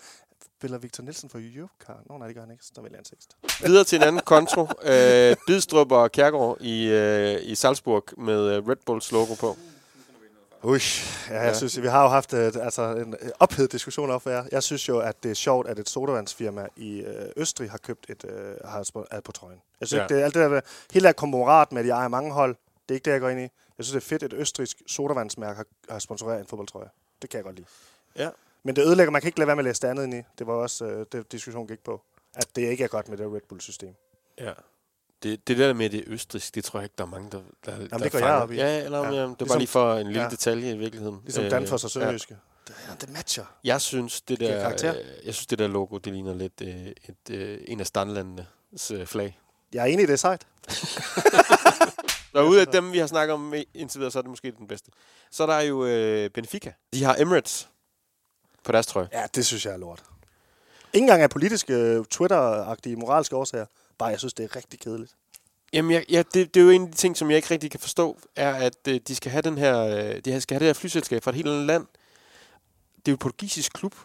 spiller 0.58 0.78
Victor 0.78 1.04
Nielsen 1.04 1.30
for 1.30 1.40
Eurocar? 1.56 2.00
Nå, 2.06 2.18
nej, 2.18 2.28
det 2.28 2.36
gør 2.36 2.42
han 2.44 2.52
ikke. 2.52 2.66
Så 2.66 2.72
der 2.76 2.82
vælger 2.82 2.98
jeg 2.98 3.06
en. 3.06 3.68
Videre 3.68 3.84
til 3.84 3.96
en 3.96 4.04
anden 4.04 4.22
konto. 4.26 4.68
Øh, 4.84 5.36
Bidstrup 5.48 5.92
og 5.92 6.12
Kærgaard 6.12 6.58
i, 6.62 6.88
øh, 6.88 7.40
i 7.44 7.56
Salzburg 7.56 8.04
med 8.18 8.56
øh, 8.56 8.68
Red 8.68 8.76
Bulls 8.86 9.12
logo 9.12 9.34
på. 9.34 9.58
Ui, 10.64 10.80
ja, 11.30 11.34
jeg 11.36 11.46
Ja. 11.48 11.54
synes, 11.54 11.82
vi 11.82 11.88
har 11.88 12.04
jo 12.04 12.10
haft 12.10 12.34
øh, 12.34 12.52
altså, 12.62 12.82
en 12.96 13.16
øh, 13.22 13.30
ophedet 13.40 13.72
diskussion 13.72 14.10
op 14.10 14.24
her. 14.24 14.44
Jeg 14.52 14.64
synes 14.64 14.88
jo, 14.90 15.00
at 15.00 15.24
det 15.24 15.32
er 15.32 15.36
sjovt, 15.36 15.68
at 15.68 15.80
et 15.80 15.90
sodavandsfirma 15.90 16.68
i 16.76 17.04
Østrig 17.38 17.72
har 17.72 17.78
købt 17.78 18.06
et 18.10 18.26
øh, 18.30 18.56
har 18.66 19.06
ad 19.12 19.22
på 19.22 19.32
trøjen. 19.32 19.62
Jeg 19.80 19.88
synes 19.88 19.98
Ja. 20.00 20.04
ikke, 20.04 20.14
det 20.14 20.22
er 20.22 20.26
alt 20.26 20.34
det 20.34 20.52
der, 20.52 20.62
hele 20.94 21.06
der 21.08 21.12
konglomerat 21.14 21.72
med, 21.72 21.80
at 21.82 21.86
de 21.86 21.90
ejer 21.92 22.08
mange 22.08 22.32
hold, 22.32 22.56
det 22.90 22.94
er 22.94 22.94
ikke 22.94 23.06
det, 23.06 23.12
jeg 23.12 23.22
går 23.22 23.30
ind 23.30 23.40
i. 23.40 23.44
Jeg 23.78 23.86
synes, 23.86 23.92
det 23.92 23.96
er 24.06 24.10
fedt, 24.10 24.24
at 24.24 24.34
et 24.34 24.40
østrigsk 24.40 24.82
sodavandsmærke 24.88 25.56
har, 25.56 25.66
har 25.90 26.00
sponsoreret 26.00 26.40
en 26.40 26.48
fodboldtrøje. 26.48 26.90
Det 27.22 27.30
kan 27.30 27.38
jeg 27.38 27.44
godt 27.44 27.56
lide. 27.56 27.68
Ja. 28.16 28.30
Men 28.64 28.76
det 28.76 28.86
ødelægger, 28.86 29.12
man 29.12 29.22
kan 29.22 29.28
ikke 29.28 29.40
lade 29.40 29.48
være 29.48 29.56
med 29.56 29.64
at 29.64 29.70
læse 29.70 29.82
det 29.82 29.88
andet 29.88 30.04
ind 30.04 30.14
i. 30.14 30.22
Det 30.40 30.48
var 30.48 30.54
også 30.54 30.86
øh, 30.86 31.06
det, 31.12 31.32
diskussionen 31.32 31.68
gik 31.68 31.80
på. 31.84 32.02
At 32.36 32.48
det 32.56 32.62
ikke 32.62 32.84
er 32.84 32.88
godt 32.88 33.10
med 33.10 33.18
det 33.18 33.28
Red 33.34 33.42
Bull-system. 33.50 33.96
Ja. 34.40 34.52
Det, 35.24 35.48
det 35.48 35.58
der 35.58 35.74
med 35.74 35.90
det 35.90 36.04
østrisk, 36.08 36.56
det 36.56 36.64
tror 36.64 36.80
jeg 36.80 36.84
ikke, 36.86 36.94
der 36.98 37.04
er 37.04 37.08
mange, 37.08 37.30
der, 37.32 37.42
der, 37.66 37.72
der 37.78 37.78
det 37.78 37.90
går 37.92 37.98
jeg 37.98 38.12
fanger. 38.12 38.30
op 38.42 38.52
i. 38.52 38.56
Ja, 38.56 38.84
eller, 38.84 38.98
ja. 38.98 39.12
Ja. 39.12 39.20
Jamen, 39.22 39.36
det 39.36 39.42
er 39.42 39.46
Ligesom- 39.46 39.48
bare 39.48 39.58
lige 39.60 39.68
for 39.68 39.94
en 39.96 40.08
lille 40.08 40.22
ja. 40.22 40.30
detalje 40.30 40.72
i 40.72 40.78
virkeligheden. 40.78 41.20
Ligesom 41.24 41.44
øh, 41.44 41.52
Danfoss 41.52 41.84
og 41.84 41.90
Sønderjyske. 41.92 42.38
Ja. 42.70 42.74
Det, 42.92 43.02
det 43.02 43.10
matcher. 43.10 43.46
Jeg 43.64 43.82
synes, 43.82 44.22
det 44.22 44.40
der, 44.40 44.70
øh, 44.70 44.76
jeg 45.26 45.34
synes, 45.34 45.46
det 45.48 45.60
der 45.60 45.68
logo, 45.68 45.98
det 45.98 46.14
ligner 46.14 46.34
lidt 46.36 46.62
øh, 46.62 46.86
et, 46.88 47.30
øh, 47.32 47.60
en 47.68 47.80
af 47.80 47.88
standlandenes 47.88 48.92
øh, 48.94 49.06
flag. 49.06 49.40
Jeg 49.74 49.82
er 49.82 49.86
enig 49.86 50.04
i 50.04 50.06
det 50.06 50.14
er 50.14 50.18
sejt. 50.18 50.48
Og 52.34 52.48
ud 52.48 52.58
af 52.58 52.68
dem, 52.68 52.92
vi 52.92 52.98
har 52.98 53.08
snakket 53.08 53.34
om 53.34 53.54
indtil 53.74 54.00
videre, 54.00 54.12
så 54.12 54.20
er 54.20 54.22
det 54.22 54.30
måske 54.30 54.52
den 54.52 54.68
bedste. 54.68 54.92
Så 55.32 55.44
er 55.44 55.48
der 55.48 55.60
jo 55.60 55.86
øh, 55.86 56.30
Benfica. 56.30 56.74
De 56.94 57.04
har 57.04 57.16
Emirates 57.20 57.70
på 58.64 58.72
deres 58.72 58.88
trøje. 58.88 59.10
Ja, 59.14 59.24
det 59.36 59.46
synes 59.46 59.66
jeg 59.66 59.74
er 59.74 59.78
lort. 59.78 60.04
Ikke 60.94 61.04
engang 61.04 61.22
af 61.22 61.30
politiske, 61.30 61.74
øh, 61.74 62.06
Twitter-agtige, 62.12 62.96
moralske 62.96 63.36
årsager. 63.36 63.66
Bare, 63.98 64.10
jeg 64.10 64.20
synes, 64.20 64.34
det 64.34 64.44
er 64.44 64.56
rigtig 64.56 64.80
kedeligt. 64.80 65.16
Jamen, 65.74 65.92
jeg, 65.92 66.06
ja, 66.10 66.24
det, 66.34 66.54
det 66.54 66.60
er 66.60 66.64
jo 66.64 66.70
en 66.70 66.82
af 66.82 66.88
de 66.88 66.98
ting, 66.98 67.18
som 67.18 67.30
jeg 67.30 67.36
ikke 67.36 67.52
rigtig 67.52 67.72
kan 67.72 67.80
forstå, 67.80 68.18
er, 68.36 68.54
at 68.54 68.88
øh, 68.88 69.00
de 69.08 69.16
skal 69.16 69.32
have 69.32 69.42
den 69.42 69.58
her, 69.58 69.80
øh, 69.80 70.22
de 70.26 70.42
skal 70.42 70.56
have 70.56 70.60
det 70.60 70.68
her 70.68 70.74
flyselskab 70.74 71.24
fra 71.24 71.32
et 71.32 71.36
helt 71.36 71.48
andet 71.48 71.66
land. 71.66 71.86
Det 72.96 73.08
er 73.08 73.12
jo 73.12 73.14
en 73.14 73.18
portugisisk 73.18 73.74
klub. 73.74 73.96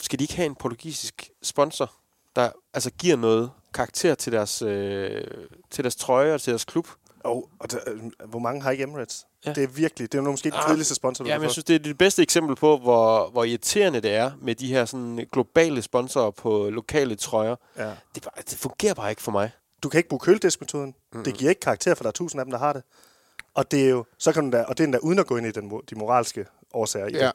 Skal 0.00 0.18
de 0.18 0.24
ikke 0.24 0.36
have 0.36 0.46
en 0.46 0.54
portugisisk 0.54 1.30
sponsor, 1.42 1.92
der 2.36 2.50
altså 2.74 2.90
giver 2.90 3.16
noget 3.16 3.50
karakter 3.74 4.14
til 4.14 4.32
deres, 4.32 4.62
øh, 4.62 5.24
til 5.70 5.84
deres 5.84 5.96
trøje 5.96 6.34
og 6.34 6.40
til 6.40 6.50
deres 6.50 6.64
klub? 6.64 6.88
Og, 7.26 7.48
og 7.58 7.70
der, 7.70 7.78
øh, 7.86 8.00
hvor 8.28 8.38
mange 8.38 8.62
har 8.62 8.70
ikke 8.70 8.84
Emirates? 8.84 9.26
Ja. 9.46 9.52
Det 9.52 9.62
er 9.62 9.66
virkelig, 9.68 10.12
det 10.12 10.18
er 10.18 10.22
måske 10.22 10.50
den 10.50 10.58
Ah, 10.58 10.66
kedeligste 10.66 10.94
sponsor, 10.94 11.24
du 11.24 11.30
Ja, 11.30 11.36
men 11.38 11.42
jeg 11.42 11.50
synes, 11.50 11.64
det 11.64 11.74
er 11.74 11.78
det 11.78 11.98
bedste 11.98 12.22
eksempel 12.22 12.56
på, 12.56 12.78
hvor, 12.78 13.30
hvor 13.30 13.44
irriterende 13.44 14.00
det 14.00 14.14
er 14.14 14.30
med 14.42 14.54
de 14.54 14.66
her 14.66 14.84
sådan 14.84 15.26
globale 15.32 15.82
sponsorer 15.82 16.30
på 16.30 16.70
lokale 16.70 17.14
trøjer. 17.16 17.56
Ja. 17.78 17.90
Det, 18.14 18.22
bare, 18.22 18.42
det 18.50 18.58
fungerer 18.58 18.94
bare 18.94 19.10
ikke 19.10 19.22
for 19.22 19.32
mig. 19.32 19.50
Du 19.82 19.88
kan 19.88 19.98
ikke 19.98 20.08
bruge 20.08 20.20
kølediskmetoden. 20.20 20.86
Mm-hmm. 21.12 21.24
Det 21.24 21.34
giver 21.34 21.48
ikke 21.50 21.60
karakter, 21.60 21.94
for 21.94 22.02
der 22.04 22.08
er 22.08 22.12
tusind 22.12 22.40
af 22.40 22.44
dem, 22.44 22.50
der 22.52 22.58
har 22.58 22.72
det. 22.72 22.82
Og 23.54 23.70
det 23.70 23.84
er 23.84 23.88
jo, 23.88 24.04
så 24.18 24.32
kan 24.32 24.50
du 24.50 24.56
da, 24.56 24.62
og 24.62 24.78
det 24.78 24.84
er 24.84 24.86
endda 24.86 24.98
uden 24.98 25.18
at 25.18 25.26
gå 25.26 25.36
ind 25.36 25.46
i 25.46 25.50
den, 25.50 25.80
de 25.90 25.94
moralske 25.94 26.46
årsager 26.74 27.06
i 27.06 27.12
Ja. 27.12 27.26
det. 27.26 27.32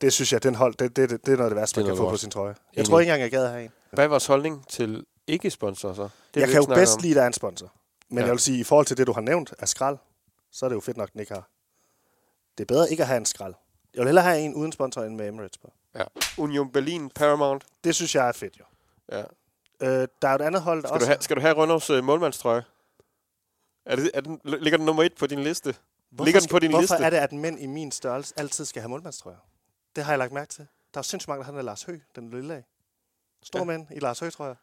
Det 0.00 0.12
synes 0.12 0.32
jeg, 0.32 0.42
den 0.42 0.54
hold, 0.54 0.74
det, 0.74 0.96
det, 0.96 1.10
det, 1.10 1.26
det 1.26 1.32
er 1.32 1.36
noget 1.36 1.50
af 1.50 1.50
det 1.50 1.60
værste, 1.60 1.80
Det 1.80 1.86
man 1.88 1.96
kan 1.96 2.04
få 2.04 2.10
på 2.10 2.16
sin 2.16 2.30
trøje. 2.30 2.48
Jeg 2.48 2.80
Enig. 2.80 2.88
tror 2.88 3.00
ikke 3.00 3.10
engang, 3.12 3.22
jeg 3.22 3.30
gad 3.30 3.48
have 3.48 3.64
en. 3.64 3.70
Hvad 3.90 4.04
er 4.04 4.08
vores 4.08 4.26
holdning 4.26 4.68
til 4.68 5.04
ikke-sponsorer 5.26 5.94
så? 5.94 6.08
Det 6.34 6.40
jeg 6.40 6.48
kan 6.48 6.60
jo 6.60 6.66
bedst 6.66 6.96
om. 6.96 7.02
lide, 7.02 7.12
at 7.12 7.16
der 7.16 7.22
er 7.22 7.26
en 7.26 7.32
sponsor. 7.32 7.72
Men 8.08 8.18
Ja. 8.18 8.24
jeg 8.24 8.30
vil 8.32 8.38
sige, 8.40 8.58
i 8.58 8.64
forhold 8.64 8.86
til 8.86 8.96
det, 8.96 9.06
du 9.06 9.12
har 9.12 9.20
nævnt 9.20 9.54
af 9.58 9.68
skrald, 9.68 9.98
så 10.50 10.66
er 10.66 10.68
det 10.68 10.74
jo 10.76 10.80
fedt 10.80 10.96
nok, 10.96 11.12
den 11.12 11.20
ikke 11.20 11.34
har. 11.34 11.48
Det 12.58 12.64
er 12.64 12.74
bedre 12.74 12.90
ikke 12.90 13.02
at 13.02 13.06
have 13.06 13.16
en 13.16 13.26
skrald. 13.26 13.54
Jeg 13.94 14.00
vil 14.00 14.06
hellere 14.06 14.24
have 14.24 14.40
en 14.40 14.54
uden 14.54 14.72
sponsor, 14.72 15.02
end 15.02 15.14
med 15.16 15.28
Emirates 15.28 15.58
på. 15.58 15.72
Ja. 15.94 16.04
Union 16.38 16.70
Berlin, 16.72 17.10
Paramount. 17.10 17.64
Det 17.84 17.94
synes 17.94 18.14
jeg 18.14 18.28
er 18.28 18.32
fedt, 18.32 18.58
jo. 18.58 18.64
Ja. 19.12 19.20
Øh, 19.80 20.08
der 20.22 20.28
er 20.28 20.34
et 20.34 20.42
andet 20.42 20.62
hold, 20.62 20.82
der 20.82 20.88
Skal, 20.88 20.94
også... 20.94 21.04
du 21.06 21.08
have, 21.10 21.22
skal 21.22 21.36
du 21.36 21.40
have 21.40 21.54
Rønnovs 21.54 21.90
øh, 21.90 22.04
målmandstrøje? 22.04 22.64
Er 23.86 23.96
det, 23.96 24.10
er 24.14 24.20
den, 24.20 24.40
ligger 24.44 24.76
den 24.76 24.86
nummer 24.86 25.02
et 25.02 25.14
på 25.14 25.26
din 25.26 25.42
liste? 25.42 25.76
Hvorfor, 26.10 26.24
ligger 26.24 26.40
den 26.40 26.48
på 26.48 26.58
din 26.58 26.70
hvorfor 26.70 26.80
liste? 26.82 26.96
er 27.04 27.10
det, 27.10 27.16
at 27.16 27.32
mænd 27.32 27.60
i 27.60 27.66
min 27.66 27.90
størrelse 27.92 28.34
altid 28.36 28.64
skal 28.64 28.82
have 28.82 28.88
målmandstrøjer? 28.90 29.36
Det 29.96 30.04
har 30.04 30.12
jeg 30.12 30.18
lagt 30.18 30.32
mærke 30.32 30.52
til. 30.52 30.66
Der 30.94 30.98
er 30.98 31.02
sindssygt 31.02 31.28
mange, 31.28 31.38
der 31.38 31.44
har 31.44 31.52
den 31.52 31.58
af 31.58 31.64
Lars 31.64 31.82
Høgh, 31.82 32.00
den 32.16 32.30
lille 32.30 32.54
af. 32.54 32.64
Stor 33.42 33.58
Ja. 33.58 33.64
mænd 33.64 33.86
i 33.90 33.98
Lars 33.98 34.18
Høgh, 34.20 34.32
tror 34.32 34.46
jeg. 34.46 34.56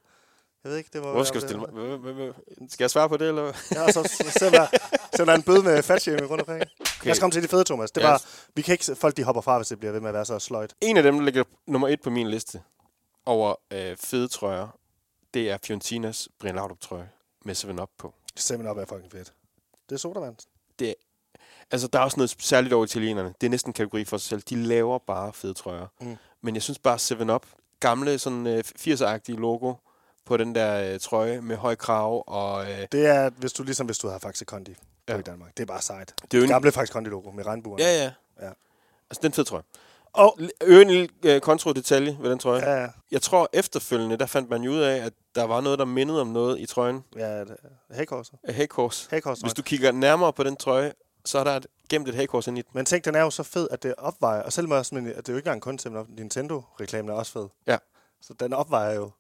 Jeg 0.64 0.72
ved 0.72 0.78
ikke, 0.78 0.90
det 0.94 1.02
var... 1.02 1.12
Hvor 1.12 1.24
skal 1.24 1.42
du 1.42 1.48
stille 1.48 2.34
Skal 2.70 2.84
jeg 2.84 2.92
svare 2.92 3.10
på 3.10 3.18
det, 3.18 3.28
eller? 3.28 3.46
Ja, 3.72 3.92
så 3.92 4.04
så 4.04 4.40
selv 4.40 4.52
der, 4.52 4.68
selv 5.16 5.26
der 5.26 5.32
er 5.32 5.38
en 5.38 5.44
bøde 5.44 5.64
med 5.64 5.84
fatshaming 5.84 6.30
rundt 6.30 6.42
omkring. 6.42 6.62
Okay. 6.80 7.06
Jeg 7.06 7.16
skal 7.16 7.22
komme 7.22 7.32
til 7.32 7.44
de 7.44 7.48
fede, 7.48 7.64
Thomas. 7.64 7.92
Det 7.92 8.04
var, 8.04 8.24
vi 8.56 8.62
kan 8.62 8.72
ikke, 8.74 8.96
folk 8.96 9.18
de 9.18 9.24
hopper 9.24 9.42
fra, 9.42 9.58
hvis 9.58 9.68
det 9.68 9.80
bliver 9.80 9.92
ved 9.92 10.00
med 10.00 10.10
at 10.10 10.14
være 10.14 10.26
så 10.26 10.40
sløjt. 10.40 10.76
En 10.82 10.98
af 10.98 11.04
dem, 11.04 11.16
der 11.16 11.26
ligger 11.26 11.44
nummer 11.68 11.88
et 11.88 12.02
på 12.02 12.10
min 12.10 12.30
liste 12.30 12.62
over 13.26 13.56
øh, 13.72 13.98
fede 13.98 14.28
trøjer, 14.28 14.68
det 15.34 15.52
er 15.52 15.58
Fiorentinas 15.64 16.30
Brian 16.40 16.56
Laudrup-trøje 16.56 17.10
med 17.46 17.56
7-Up 17.56 17.90
på. 17.98 18.14
7-Up 18.40 18.78
er 18.78 18.86
fucking 18.86 19.12
fedt. 19.12 19.34
Det 19.90 19.96
er 19.96 20.00
sodavand. 20.00 20.36
Altså, 21.72 21.88
der 21.88 22.00
er 22.00 22.04
også 22.04 22.18
noget 22.18 22.36
særligt 22.40 22.74
over 22.74 22.86
italienerne. 22.86 23.34
Det 23.42 23.48
er 23.48 23.52
næsten 23.52 23.70
en 23.70 23.74
kategori 23.74 24.06
for 24.06 24.18
sig 24.18 24.30
selv. 24.30 24.42
De 24.42 24.56
laver 24.56 25.00
bare 25.00 25.34
fede 25.34 25.54
trøjer. 25.54 25.88
Mm. 26.02 26.18
Men 26.42 26.56
jeg 26.56 26.64
synes 26.64 26.80
bare 26.80 26.98
7-Up, 26.98 27.46
gamle 27.80 28.20
sådan 28.20 28.48
øh, 28.48 28.64
80'er-agtige 28.80 29.36
logo 29.36 29.74
på 30.26 30.38
den 30.38 30.56
der 30.56 30.94
øh, 30.94 31.00
trøje 31.00 31.42
med 31.42 31.56
høj 31.58 31.76
krav 31.76 32.24
og... 32.28 32.72
Øh, 32.72 32.88
Det 32.92 33.06
er, 33.06 33.30
hvis 33.30 33.54
du 33.54 33.64
ligesom 33.64 33.86
hvis 33.86 33.98
du 33.98 34.08
havde 34.08 34.20
Faxe 34.20 34.46
Kondi 34.46 34.76
Ja. 35.08 35.18
i 35.18 35.22
Danmark. 35.22 35.58
Det 35.58 35.64
er 35.64 35.68
bare 35.68 35.82
sejt. 35.82 36.14
det 36.22 36.34
er 36.34 36.38
jo 36.38 36.44
en, 36.44 36.50
Gamle 36.50 36.72
Faxe 36.72 36.94
Kondi-logo 36.94 37.32
med 37.32 37.46
regnbuerne. 37.46 37.84
Ja, 37.84 38.04
ja. 38.04 38.12
Ja. 38.46 38.52
Altså, 39.10 39.20
den 39.24 39.34
fede 39.34 39.48
trøje. 39.48 39.64
Og, 40.14 40.40
Øve 40.64 40.82
en 40.82 40.88
lille 40.90 41.10
øh, 41.26 41.42
kontrodetalje 41.42 42.18
ved 42.22 42.30
den 42.30 42.40
trøje. 42.40 42.70
Ja. 42.70 42.82
ja, 42.82 42.88
Jeg 43.12 43.22
tror 43.22 43.50
efterfølgende, 43.54 44.18
der 44.18 44.26
fandt 44.26 44.50
man 44.50 44.62
jo 44.62 44.72
ud 44.72 44.78
af, 44.80 45.06
at 45.06 45.14
der 45.36 45.44
var 45.44 45.62
noget, 45.62 45.80
der 45.80 45.86
mindede 45.86 46.22
om 46.22 46.28
noget 46.28 46.60
i 46.60 46.66
trøjen 46.66 47.04
ja, 47.16 47.40
det- 47.40 47.58
hækkors. 47.92 48.32
Hækkorset. 48.50 49.44
Hvis 49.44 49.54
du 49.54 49.62
kigger 49.62 49.92
nærmere 49.92 50.34
på 50.34 50.44
den 50.44 50.56
trøje, 50.56 50.94
så 51.26 51.40
er 51.40 51.44
der 51.44 51.52
et, 51.56 51.68
gemt 51.90 52.08
et 52.10 52.16
hækkors 52.16 52.48
ind 52.48 52.58
i 52.58 52.62
den. 52.62 52.70
Men 52.74 52.86
tænk, 52.86 53.06
den 53.06 53.16
er 53.16 53.22
jo 53.22 53.30
så 53.30 53.44
fed, 53.44 53.68
at 53.72 53.84
det 53.84 53.96
opvejer, 53.98 54.42
og 54.42 54.54
selvom 54.54 54.72
også, 54.72 54.96
at 54.96 55.04
det 55.04 55.10
er 55.30 55.34
jo 55.34 55.38
ikke 55.38 55.48
engang 55.48 55.62
kun 55.62 55.78
til 55.78 55.92
Nintendo-reklamen 56.10 57.10
er 57.10 57.14
også 57.14 57.32
fed. 57.32 57.48
Ja. 57.68 57.78
Så 58.22 58.34
den 58.34 58.54
opvejer 58.54 58.96
jo 58.96 59.12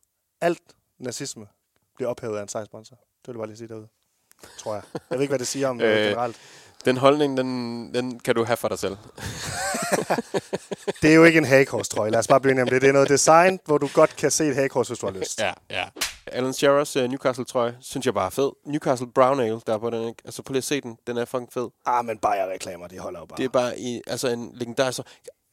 alt 0.42 0.62
nazisme 1.04 1.48
bliver 1.96 2.10
ophævet 2.10 2.38
af 2.38 2.42
en 2.42 2.48
sej 2.48 2.66
sponsor. 2.66 2.96
Det 2.96 3.28
vil 3.28 3.34
jeg 3.34 3.40
bare 3.40 3.48
lige 3.48 3.58
sige 3.58 3.68
derude. 3.68 3.88
Tror 4.58 4.74
jeg. 4.74 4.84
Jeg 4.94 5.18
ved 5.18 5.22
ikke, 5.22 5.32
hvad 5.32 5.40
det 5.40 5.48
siger 5.48 5.68
om 5.68 5.82
Øh, 5.82 5.90
øh, 5.98 6.06
generelt. 6.06 6.38
Den 6.86 6.98
holdning, 6.98 7.38
den, 7.38 7.94
den 7.94 8.20
kan 8.20 8.36
du 8.36 8.44
have 8.44 8.58
for 8.58 8.68
dig 8.68 8.80
selv. 8.80 8.98
Det 11.02 11.12
er 11.12 11.16
jo 11.16 11.24
ikke 11.24 11.38
en 11.38 11.46
hagekors-trøje. 11.46 12.12
Lad 12.12 12.20
os 12.20 12.28
bare 12.28 12.42
blive 12.42 12.62
om 12.62 12.68
det. 12.68 12.82
Det 12.82 12.90
er 12.90 12.94
noget 12.94 13.10
design, 13.10 13.60
hvor 13.66 13.78
du 13.78 13.90
godt 13.94 14.16
kan 14.16 14.32
se 14.32 14.46
et 14.46 14.56
hagekors, 14.56 14.88
hvis 14.88 15.00
du 15.00 15.06
har 15.06 15.14
lyst. 15.14 15.40
Ja, 15.40 15.54
ja. 15.70 15.86
Alan 16.26 16.54
Shearers 16.54 16.96
uh, 16.98 17.04
Newcastle-trøje, 17.04 17.78
synes 17.82 18.06
jeg 18.06 18.14
bare 18.14 18.26
er 18.26 18.30
fed. 18.30 18.52
Newcastle 18.66 19.12
Brown 19.12 19.40
Ale, 19.40 19.62
der 19.68 19.74
er 19.74 19.78
på 19.78 19.90
den, 19.90 20.08
ikke? 20.08 20.22
Altså, 20.26 20.42
prøv 20.44 20.54
lige 20.54 20.58
at 20.58 20.64
se 20.64 20.82
den. 20.82 20.98
Den 21.08 21.18
er 21.18 21.26
fucking 21.26 21.54
fed. 21.54 21.70
Ah, 21.86 22.06
men 22.06 22.18
Bayer-reklamer, 22.18 22.88
de 22.88 23.00
holder 23.00 23.20
jo 23.20 23.26
bare. 23.26 23.38
Det 23.38 23.46
er 23.46 23.50
bare 23.50 23.80
i, 23.80 24.02
altså 24.08 24.28
en 24.28 24.52
legendarisk... 24.54 25.00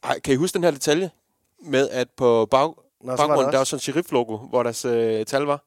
Ej, 0.03 0.19
kan 0.19 0.33
I 0.33 0.37
huske 0.37 0.53
den 0.55 0.63
her 0.63 0.71
detalje? 0.71 1.11
Med 1.63 1.89
at 1.89 2.07
på 2.17 2.47
bag, 2.51 2.73
Nå, 3.03 3.17
så 3.17 3.21
var 3.21 3.27
baggrunden, 3.27 3.51
der 3.51 3.57
var 3.57 3.59
også. 3.59 3.77
sådan 3.77 3.77
en 3.77 3.81
sheriff-logo, 3.81 4.37
hvor 4.37 4.63
deres 4.63 4.85
øh, 4.85 5.25
tal 5.25 5.41
var. 5.41 5.63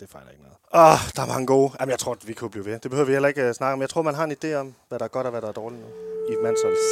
Det 0.00 0.08
fejler 0.08 0.30
ikke 0.30 0.42
noget. 0.42 0.56
Åh, 0.74 0.80
oh, 0.80 0.98
der 1.16 1.22
er 1.22 1.26
mange 1.26 1.46
gode. 1.46 1.72
Jamen, 1.80 1.90
jeg 1.90 1.98
tror, 1.98 2.16
vi 2.26 2.32
kunne 2.32 2.50
blive 2.50 2.64
ved. 2.64 2.78
Det 2.78 2.90
behøver 2.90 3.06
vi 3.06 3.12
heller 3.12 3.28
ikke 3.28 3.48
uh, 3.48 3.52
snakke 3.54 3.72
om. 3.72 3.80
Jeg 3.80 3.90
tror, 3.90 4.02
man 4.02 4.14
har 4.14 4.24
en 4.24 4.32
idé 4.32 4.54
om, 4.54 4.74
hvad 4.88 4.98
der 4.98 5.04
er 5.04 5.08
godt 5.08 5.26
og 5.26 5.30
hvad 5.30 5.42
der 5.42 5.48
er 5.48 5.52
dårligt 5.52 5.82
nu. 5.82 5.88
I 6.30 6.32
et 6.32 6.38
mandsholds 6.42 6.84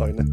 øjne. 0.00 0.26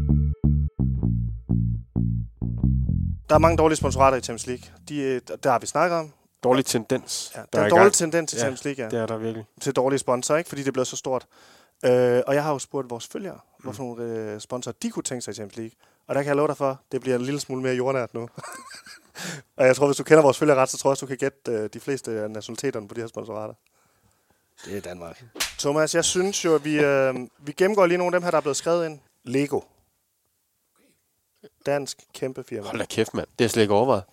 Der 3.28 3.34
er 3.34 3.38
mange 3.38 3.56
dårlige 3.56 3.76
sponsorater 3.76 4.16
i 4.16 4.20
Champions 4.20 4.46
League. 4.46 4.64
De, 4.88 5.00
øh, 5.00 5.20
der 5.42 5.50
har 5.50 5.58
vi 5.58 5.66
snakket 5.66 5.98
om. 5.98 6.12
Dårlig 6.44 6.66
tendens. 6.66 7.32
Ja, 7.36 7.42
der 7.52 7.60
er 7.60 7.64
en 7.64 7.70
dårlig 7.70 7.92
tendens 7.92 8.32
i 8.32 8.36
Ja, 8.36 8.40
Champions 8.40 8.64
League, 8.64 8.84
ja. 8.84 8.90
Det 8.90 8.98
er 8.98 9.06
der 9.06 9.16
virkelig. 9.16 9.44
til 9.60 9.72
dårlige 9.72 9.98
sponsorer, 9.98 10.38
ikke? 10.38 10.48
fordi 10.48 10.62
det 10.62 10.68
er 10.68 10.72
blevet 10.72 10.86
så 10.86 10.96
stort. 10.96 11.26
Øh, 11.84 12.22
og 12.26 12.34
jeg 12.34 12.44
har 12.44 12.52
jo 12.52 12.58
spurgt 12.58 12.90
vores 12.90 13.06
følgere, 13.06 13.34
mm. 13.34 13.62
hvorfor 13.62 13.82
nogle 13.82 14.02
øh, 14.02 14.40
sponsorer 14.40 14.74
de 14.82 14.90
kunne 14.90 15.02
tænke 15.02 15.22
sig 15.22 15.32
i 15.32 15.34
Champions 15.34 15.56
League. 15.56 15.76
Og 16.08 16.14
der 16.14 16.22
kan 16.22 16.28
jeg 16.28 16.36
love 16.36 16.48
dig 16.48 16.56
for, 16.56 16.80
det 16.92 17.00
bliver 17.00 17.16
en 17.16 17.22
lille 17.22 17.40
smule 17.40 17.62
mere 17.62 17.74
jordnært 17.74 18.14
nu. 18.14 18.28
og 19.56 19.66
jeg 19.66 19.76
tror, 19.76 19.86
hvis 19.86 19.96
du 19.96 20.02
kender 20.04 20.22
vores 20.22 20.38
følgere 20.38 20.56
ret, 20.56 20.68
så 20.68 20.78
tror 20.78 20.90
jeg 20.90 20.92
også, 20.92 21.06
du 21.06 21.08
kan 21.08 21.16
gætte 21.16 21.52
øh, 21.52 21.70
de 21.72 21.80
fleste 21.80 22.10
af 22.10 22.30
nationaliteterne 22.30 22.88
på 22.88 22.94
de 22.94 23.00
her 23.00 23.08
sponsorater. 23.08 23.54
Det 24.64 24.76
er 24.76 24.80
Danmark. 24.80 25.24
Thomas, 25.58 25.94
jeg 25.94 26.04
synes 26.04 26.44
jo, 26.44 26.54
at 26.54 26.64
vi, 26.64 26.80
øh, 26.80 27.14
vi 27.38 27.52
gennemgår 27.52 27.86
lige 27.86 27.98
nogle 27.98 28.16
af 28.16 28.20
dem 28.20 28.24
her, 28.24 28.30
der 28.30 28.38
er 28.38 28.42
blevet 28.42 28.56
skrevet 28.56 28.86
ind. 28.86 29.00
Lego. 29.24 29.60
Dansk 31.66 31.98
kæmpe 32.14 32.44
firma. 32.44 32.66
Hold 32.66 32.78
da 32.78 32.84
kæft, 32.84 33.14
mand. 33.14 33.26
Det 33.38 33.44
er 33.44 33.48
slet 33.48 33.62
ikke 33.62 33.74
overvejet. 33.74 34.04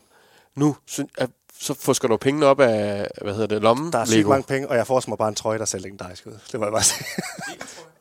Nu 0.55 0.77
syn- 0.85 1.09
at, 1.17 1.29
så 1.59 1.73
fusker 1.73 2.07
du 2.07 2.17
pengene 2.17 2.45
op 2.45 2.59
af, 2.59 3.07
hvad 3.21 3.33
hedder 3.33 3.47
det, 3.47 3.61
lommen? 3.61 3.93
Der 3.93 3.99
er 3.99 4.05
sygt 4.05 4.27
mange 4.27 4.43
penge, 4.43 4.69
og 4.69 4.75
jeg 4.75 4.87
får 4.87 5.03
mig 5.07 5.17
bare 5.17 5.29
en 5.29 5.35
trøje, 5.35 5.59
der 5.59 5.65
ser 5.65 5.79
legendarisk 5.79 6.27
ud. 6.27 6.39
Det 6.51 6.59
må 6.59 6.65
jeg 6.65 6.73
bare 6.73 6.83
sige. 6.83 7.05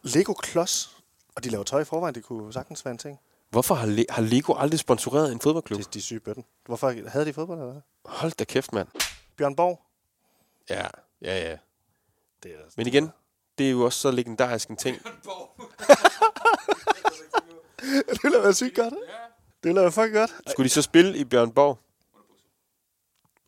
Lego 0.02 0.32
Klods. 0.32 0.96
Og 1.34 1.44
de 1.44 1.48
laver 1.48 1.64
tøj 1.64 1.80
i 1.80 1.84
forvejen, 1.84 2.14
det 2.14 2.24
kunne 2.24 2.52
sagtens 2.52 2.84
være 2.84 2.92
en 2.92 2.98
ting. 2.98 3.18
Hvorfor 3.50 3.74
har, 3.74 3.86
Le- 3.86 4.04
har 4.10 4.22
Lego 4.22 4.54
aldrig 4.54 4.80
sponsoreret 4.80 5.32
en 5.32 5.40
fodboldklub? 5.40 5.78
De, 5.78 5.84
de 5.84 6.02
syge 6.02 6.20
bøtten. 6.20 6.44
Hvorfor 6.66 7.08
havde 7.08 7.24
de 7.26 7.32
fodbold, 7.32 7.60
eller? 7.60 7.80
Hold 8.04 8.32
da 8.32 8.44
kæft, 8.44 8.72
mand. 8.72 8.88
Bjørn 9.36 9.56
Borg. 9.56 9.80
Ja, 10.70 10.86
ja, 11.22 11.48
ja. 11.50 11.56
Det 12.42 12.50
er, 12.52 12.58
Men 12.76 12.86
igen, 12.86 13.12
det 13.58 13.66
er 13.66 13.70
jo 13.70 13.84
også 13.84 13.98
så 13.98 14.10
legendarisk 14.10 14.68
en 14.68 14.76
ting. 14.76 14.96
det 18.10 18.22
ville 18.22 18.38
være 18.42 18.54
sygt 18.54 18.76
godt. 18.76 18.94
Det 19.62 19.68
ville 19.68 19.80
være 19.80 19.92
fucking 19.92 20.14
godt. 20.14 20.30
Skulle 20.50 20.64
de 20.64 20.70
så 20.74 20.82
spille 20.82 21.16
i 21.18 21.24
Bjørn 21.24 21.52
Borg? 21.52 21.78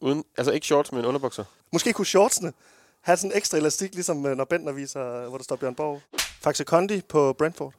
Uden, 0.01 0.25
altså 0.37 0.53
ikke 0.53 0.67
shorts, 0.67 0.93
men 0.93 1.05
underbukser. 1.05 1.45
Måske 1.73 1.93
kunne 1.93 2.07
shortsene 2.07 2.53
have 3.01 3.17
sådan 3.17 3.31
en 3.33 3.37
ekstra 3.37 3.59
elastik, 3.59 3.95
ligesom 3.95 4.27
øh, 4.27 4.37
når 4.37 4.45
Bentner 4.45 4.73
viser, 4.73 5.29
hvor 5.29 5.39
der 5.39 5.45
står 5.45 5.57
Bjørn 5.57 5.75
Borg. 5.75 6.01
Faxe 6.21 6.65
Kondi 6.65 7.01
på 7.09 7.33
Brentford. 7.33 7.75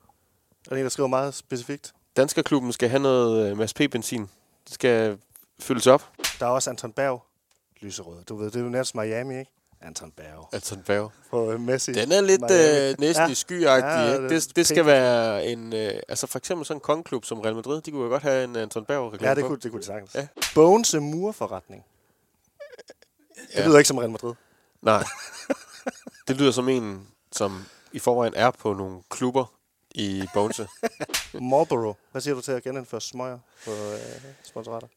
Er 0.65 0.69
der 0.69 0.75
en, 0.77 0.83
der 0.83 0.89
skriver 0.89 1.07
meget 1.07 1.33
specifikt. 1.33 1.93
Danskerklubben 2.17 2.73
skal 2.73 2.89
have 2.89 3.01
noget 3.01 3.51
øh, 3.51 3.57
Mads 3.57 3.73
P-benzin. 3.73 4.21
Det 4.65 4.73
skal 4.73 5.17
fyldes 5.59 5.87
op. 5.87 6.11
Der 6.39 6.45
er 6.45 6.49
også 6.49 6.69
Anton 6.69 6.91
Berg. 6.91 7.23
Lyserød. 7.81 8.23
Du 8.23 8.35
ved, 8.37 8.45
det 8.45 8.55
er 8.55 8.63
jo 8.63 8.69
næsten 8.69 9.01
Miami, 9.01 9.39
ikke? 9.39 9.51
Anton 9.81 10.11
Berg. 10.11 10.49
En 10.73 10.83
værv. 10.87 11.11
På 11.29 11.51
øh, 11.51 11.59
Messi. 11.59 11.91
Den 11.93 12.11
er 12.11 12.21
lidt 12.21 12.41
Miami. 12.41 12.89
øh, 12.91 12.95
næsten 12.99 13.27
Ja. 13.27 13.33
skyagtig. 13.33 13.87
Ja, 14.13 14.21
det- 14.21 14.29
det, 14.29 14.55
det 14.55 14.67
skal 14.67 14.85
være 14.85 15.45
en... 15.45 15.73
Øh, 15.73 15.91
altså 16.07 16.27
for 16.27 16.37
eksempel 16.39 16.65
sådan 16.65 16.77
en 16.77 16.81
kongeklub 16.81 17.25
som 17.25 17.39
Real 17.39 17.55
Madrid, 17.55 17.81
de 17.81 17.91
kunne 17.91 18.03
jo 18.03 18.09
godt 18.09 18.23
have 18.23 18.43
en 18.43 18.55
Anton 18.55 18.85
Berg-reklame 18.85 19.29
Ja, 19.29 19.35
det 19.35 19.43
kunne, 19.43 19.59
det 19.59 19.71
kunne 19.71 19.81
de 19.81 19.85
sagtens. 19.85 20.15
Ja. 20.15 20.27
Bones 20.55 20.95
murforretning. 21.01 21.85
Det 23.35 23.55
Ja. 23.55 23.67
lyder 23.67 23.77
ikke 23.77 23.87
som 23.87 23.97
Real 23.97 24.11
Madrid. 24.11 24.33
Nej. 24.81 25.03
Det 26.27 26.37
lyder 26.37 26.51
som 26.51 26.69
en, 26.69 27.07
som 27.31 27.65
i 27.91 27.99
forvejen 27.99 28.33
er 28.35 28.51
på 28.51 28.73
nogle 28.73 28.99
klubber 29.09 29.45
i 29.91 30.23
Bogense. 30.33 30.67
Marlboro. 31.41 31.93
Hvad 32.11 32.21
siger 32.21 32.35
du 32.35 32.41
til 32.41 32.51
at 32.51 32.63
genindføre 32.63 33.01
smøger 33.01 33.39
på 33.65 33.71
øh, 33.71 33.99
sponsorater? 34.43 34.87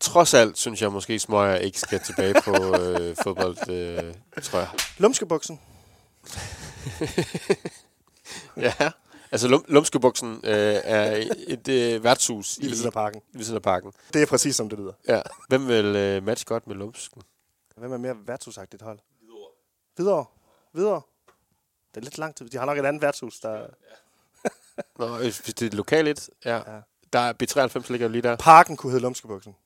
Trods 0.00 0.34
alt 0.34 0.58
synes 0.58 0.82
jeg 0.82 0.92
måske, 0.92 1.18
Smøger 1.18 1.56
ikke 1.56 1.80
skal 1.80 2.00
tilbage 2.00 2.34
på 2.44 2.52
øh, 2.80 3.16
fodbold, 3.22 3.70
øh, 3.70 4.14
tror 4.42 4.58
jeg. 4.58 4.68
Lumskebuksen. 4.98 5.60
Ja, 8.56 8.72
altså 9.30 9.48
lum, 9.48 9.64
Lumskebuksen 9.68 10.32
øh, 10.44 10.80
er 10.84 11.28
et 11.48 11.68
øh, 11.68 12.04
værtshus 12.04 12.58
I 12.58 12.66
ved 12.66 12.74
siden 12.74 12.86
af 12.86 12.92
parken. 12.92 13.22
ved 13.32 13.44
siden 13.44 13.56
af 13.56 13.62
parken. 13.62 13.92
Det 14.12 14.22
er 14.22 14.26
præcis 14.26 14.56
som 14.56 14.68
det 14.68 14.78
lyder. 14.78 14.92
Ja. 15.08 15.22
Hvem 15.48 15.68
vil 15.68 15.84
øh, 15.96 16.22
matche 16.22 16.44
godt 16.44 16.66
med 16.66 16.76
Lumsken? 16.76 17.22
Hvem 17.76 17.92
er 17.92 17.96
mere 17.96 18.16
værtshusagtigt 18.26 18.82
hold? 18.82 18.98
Videre. 19.96 20.24
Videre. 20.72 21.02
Det 21.94 22.00
er 22.00 22.04
lidt 22.04 22.18
langt. 22.18 22.42
De 22.52 22.58
har 22.58 22.66
nok 22.66 22.78
et 22.78 22.84
andet 22.84 23.02
værtshus, 23.02 23.40
der... 23.40 23.66
Nå, 24.98 25.16
hvis 25.18 25.38
hvis 25.38 25.54
det 25.54 25.72
er 25.72 25.76
lokalt 25.76 26.08
et, 26.08 26.30
ja. 26.44 26.56
Ja. 26.56 26.74
ja. 26.74 26.80
Der 27.12 27.18
er 27.18 27.32
B93 27.42 27.90
ligger 27.92 28.06
jo 28.06 28.12
lige 28.12 28.22
der. 28.22 28.36
Parken 28.36 28.76
kunne 28.76 28.90
hedde 28.92 29.02
Lumskebuksen. 29.02 29.56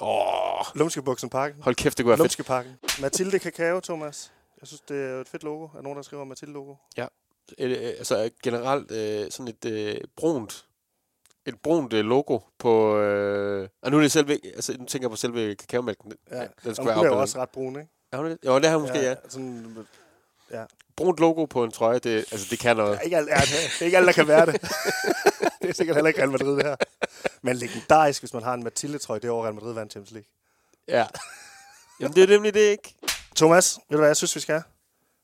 Åh, 0.00 0.64
Lumskebuksen 0.74 1.30
Parken. 1.30 1.62
hold 1.62 1.74
kæft, 1.74 1.98
det 1.98 2.04
kunne 2.04 2.10
være 2.10 2.16
fedt. 2.16 2.24
Lumskeparken. 2.24 2.72
Mathilde 3.00 3.38
Kakao, 3.38 3.80
Thomas. 3.80 4.32
Jeg 4.60 4.66
synes, 4.68 4.80
det 4.80 5.04
er 5.04 5.10
jo 5.10 5.20
et 5.20 5.28
fedt 5.28 5.42
logo. 5.42 5.64
Er 5.78 5.82
nogen, 5.82 5.96
der 5.96 6.02
skriver 6.02 6.24
Mathilde-logo? 6.24 6.74
Et, 7.58 7.70
øh, 7.70 7.88
altså 7.98 8.30
generelt 8.42 8.90
øh, 8.90 9.30
sådan 9.30 9.48
et 9.48 9.64
øh, 9.64 9.96
brunt 10.16 10.66
et 11.46 11.58
brunt 11.62 11.92
øh, 11.92 12.04
logo 12.04 12.38
på... 12.58 12.96
Øh, 12.98 13.68
og 13.82 13.90
nu 13.90 13.96
er 13.96 14.00
det 14.00 14.12
selve... 14.12 14.32
Altså, 14.44 14.76
nu 14.78 14.84
tænker 14.84 15.06
jeg 15.06 15.10
på 15.10 15.16
selve 15.16 15.54
kakaomælken. 15.54 16.12
Ja. 16.30 16.40
den 16.40 16.48
Den 16.64 16.74
skulle 16.74 16.90
er 16.90 16.94
være 16.94 16.94
jo 16.94 17.00
afbildet. 17.00 17.20
også 17.20 17.38
ret 17.38 17.50
brun, 17.50 17.76
ikke? 17.76 17.90
Er 18.12 18.16
hun 18.16 18.26
det? 18.26 18.38
Jo, 18.46 18.56
det 18.58 18.64
har 18.68 18.76
hun 18.76 18.82
måske, 18.82 18.98
ja. 18.98 19.08
ja. 19.08 19.14
Sådan, 19.28 19.76
Brunt 20.96 21.18
logo 21.20 21.44
på 21.44 21.64
en 21.64 21.70
trøje, 21.70 21.98
det, 21.98 22.16
altså, 22.16 22.46
det 22.50 22.58
kan 22.58 22.76
noget. 22.76 22.96
ja, 22.96 23.00
ikke 23.00 23.16
alt, 23.16 23.28
ja, 23.28 23.34
det 23.34 23.80
er 23.80 23.84
ikke 23.84 23.96
alt, 23.96 24.06
der 24.06 24.12
kan 24.12 24.28
være 24.28 24.46
det. 24.46 24.62
det 25.62 25.70
er 25.70 25.74
sikkert 25.74 25.96
heller 25.96 26.08
ikke 26.08 26.20
Real 26.20 26.30
Madrid, 26.30 26.56
det 26.56 26.66
her. 26.66 26.76
Men 27.42 27.56
legendarisk, 27.56 28.22
hvis 28.22 28.34
man 28.34 28.42
har 28.42 28.54
en 28.54 28.62
Mathilde-trøje, 28.62 29.20
det 29.20 29.30
år 29.30 29.44
Real 29.44 29.54
Madrid 29.54 29.72
vandt 29.72 29.92
Champions 29.92 30.12
League. 30.12 30.28
Ja. 30.88 31.06
Jamen, 32.00 32.14
det 32.14 32.22
er 32.22 32.26
nemlig 32.26 32.54
det 32.54 32.60
ikke. 32.60 32.94
Thomas, 33.36 33.78
ved 33.88 33.96
du 33.96 34.00
hvad 34.00 34.08
jeg 34.08 34.16
synes, 34.16 34.36
vi 34.36 34.40
skal? 34.40 34.62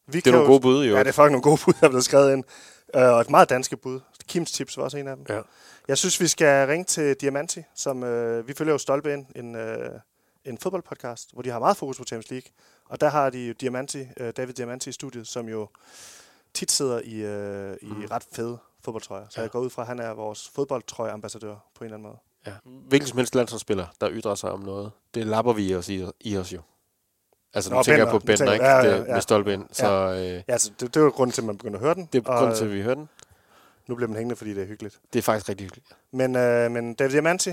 Vi 0.07 0.21
Det 0.21 0.27
er 0.27 0.33
nogle 0.33 0.47
gode 0.47 0.61
bud, 0.61 0.85
jo. 0.85 0.95
Ja, 0.95 0.99
det 0.99 1.09
er 1.09 1.13
fucking 1.13 1.31
nogle 1.31 1.43
gode 1.43 1.61
bud, 1.65 1.73
der 1.81 1.87
er 1.87 1.89
blevet 1.89 2.05
skrevet 2.05 2.33
ind. 2.33 2.45
Øh, 2.97 3.03
og 3.03 3.21
et 3.21 3.31
meget 3.31 3.51
danske 3.51 3.77
bud. 3.77 4.01
Kims 4.29 4.53
tips 4.53 4.77
var 4.77 4.85
også 4.85 4.99
en 4.99 5.09
af 5.09 5.17
dem. 5.17 5.27
Ja. 5.29 5.41
Jeg 5.89 5.99
synes, 5.99 6.21
vi 6.21 6.27
skal 6.27 6.67
ringe 6.67 6.85
til 6.85 7.17
Diamanti, 7.21 7.63
som 7.75 8.05
øh, 8.05 8.49
vi 8.49 8.55
følger 8.55 8.73
jo 8.73 8.79
Stolpe 8.79 9.13
ind, 9.13 9.27
en, 9.37 9.55
øh, 9.57 9.91
en 10.47 10.59
fodboldpodcast, 10.59 11.33
hvor 11.33 11.43
de 11.43 11.51
har 11.51 11.59
meget 11.59 11.77
fokus 11.77 11.99
på 11.99 12.05
Champions 12.05 12.31
League. 12.31 12.51
Og 12.89 13.01
der 13.01 13.09
har 13.09 13.31
de 13.31 13.47
jo 13.47 13.53
Diamanti, 13.61 14.07
øh, 14.17 14.33
David 14.37 14.55
Diamanti 14.55 14.89
i 14.89 14.93
studiet, 14.93 15.27
som 15.27 15.49
jo 15.49 15.69
tit 16.55 16.71
sidder 16.71 17.01
i, 17.05 17.15
øh, 17.15 17.77
i 17.83 17.87
Mm. 17.87 18.05
ret 18.11 18.25
fede 18.33 18.59
fodboldtrøjer. 18.85 19.27
Så 19.31 19.35
Ja. 19.41 19.43
jeg 19.43 19.51
går 19.51 19.61
ud 19.61 19.71
fra, 19.71 19.83
at 19.83 19.89
han 19.89 19.99
er 19.99 20.11
vores 20.11 20.49
fodboldtrøjeambassadør 20.55 21.57
på 21.75 21.81
en 21.81 21.85
eller 21.85 21.97
anden 21.97 22.09
måde. 22.09 22.19
Ja. 22.47 22.53
Hvilken 22.89 23.09
som 23.09 23.19
helst 23.19 23.35
landsholdsspiller, 23.35 23.87
der 24.01 24.09
ytrer 24.13 24.35
sig 24.35 24.51
om 24.51 24.61
noget, 24.61 24.91
det 25.15 25.27
lapper 25.27 25.53
vi 25.53 25.75
os 25.75 25.89
i, 25.89 26.07
i 26.21 26.37
os 26.37 26.53
jo. 26.53 26.61
Altså, 27.55 27.71
nu 27.71 27.77
Nå, 27.77 27.83
tænker 27.83 27.97
jeg 27.99 28.07
Bender. 28.07 28.19
på 28.21 28.27
Bender, 28.27 28.53
ikke? 28.53 28.65
ja, 28.65 28.77
ja, 28.77 28.97
ja. 28.97 29.13
med 29.15 29.21
stolpe 29.21 29.53
ind. 29.53 29.67
Så 29.73 29.87
øh, 30.13 30.19
Ja, 30.27 30.43
altså, 30.49 30.71
det, 30.81 30.95
det 30.95 31.01
er 31.01 31.05
jo 31.05 31.11
grunden 31.11 31.33
til, 31.33 31.41
at 31.41 31.47
man 31.47 31.59
begynder 31.59 31.79
at 31.79 31.85
høre 31.85 31.95
den. 31.95 32.09
det 32.13 32.19
er 32.27 32.39
grunden 32.39 32.57
til, 32.57 32.65
at 32.65 32.73
vi 32.73 32.83
hører 32.83 32.95
den. 32.95 33.09
Nu 33.87 33.95
bliver 33.95 34.09
man 34.09 34.17
hængende, 34.17 34.37
fordi 34.37 34.55
det 34.55 34.63
er 34.63 34.67
hyggeligt. 34.67 35.01
Det 35.13 35.19
er 35.19 35.23
faktisk 35.23 35.49
rigtig 35.49 35.65
hyggeligt. 35.65 35.87
Men, 36.11 36.37
øh, 36.37 36.71
men 36.71 36.95
David 36.95 37.13
Diamanti, 37.13 37.51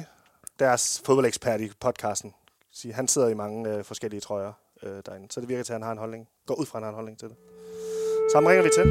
deres 0.59 1.01
fodboldekspert 1.05 1.61
i 1.61 1.71
podcasten, 1.79 2.33
siger, 2.73 2.95
han 2.95 3.07
sidder 3.07 3.27
i 3.27 3.33
mange 3.33 3.69
øh, 3.69 3.83
forskellige 3.83 4.21
trøjer 4.21 4.53
øh, 4.83 5.03
derinde. 5.05 5.27
Så 5.31 5.41
det 5.41 5.49
virker 5.49 5.63
til, 5.63 5.73
at 5.73 5.79
han 5.79 5.83
har 5.83 5.91
en 5.91 5.97
holdning. 5.97 6.27
Går 6.45 6.55
ud 6.55 6.65
fra, 6.65 6.77
at 6.77 6.83
han 6.83 6.83
har 6.83 6.89
en 6.89 6.95
holdning 6.95 7.19
til 7.19 7.29
det. 7.29 7.37
Så 8.31 8.37
ham 8.37 8.45
ringer 8.45 8.63
vi 8.63 8.69
til. 8.69 8.85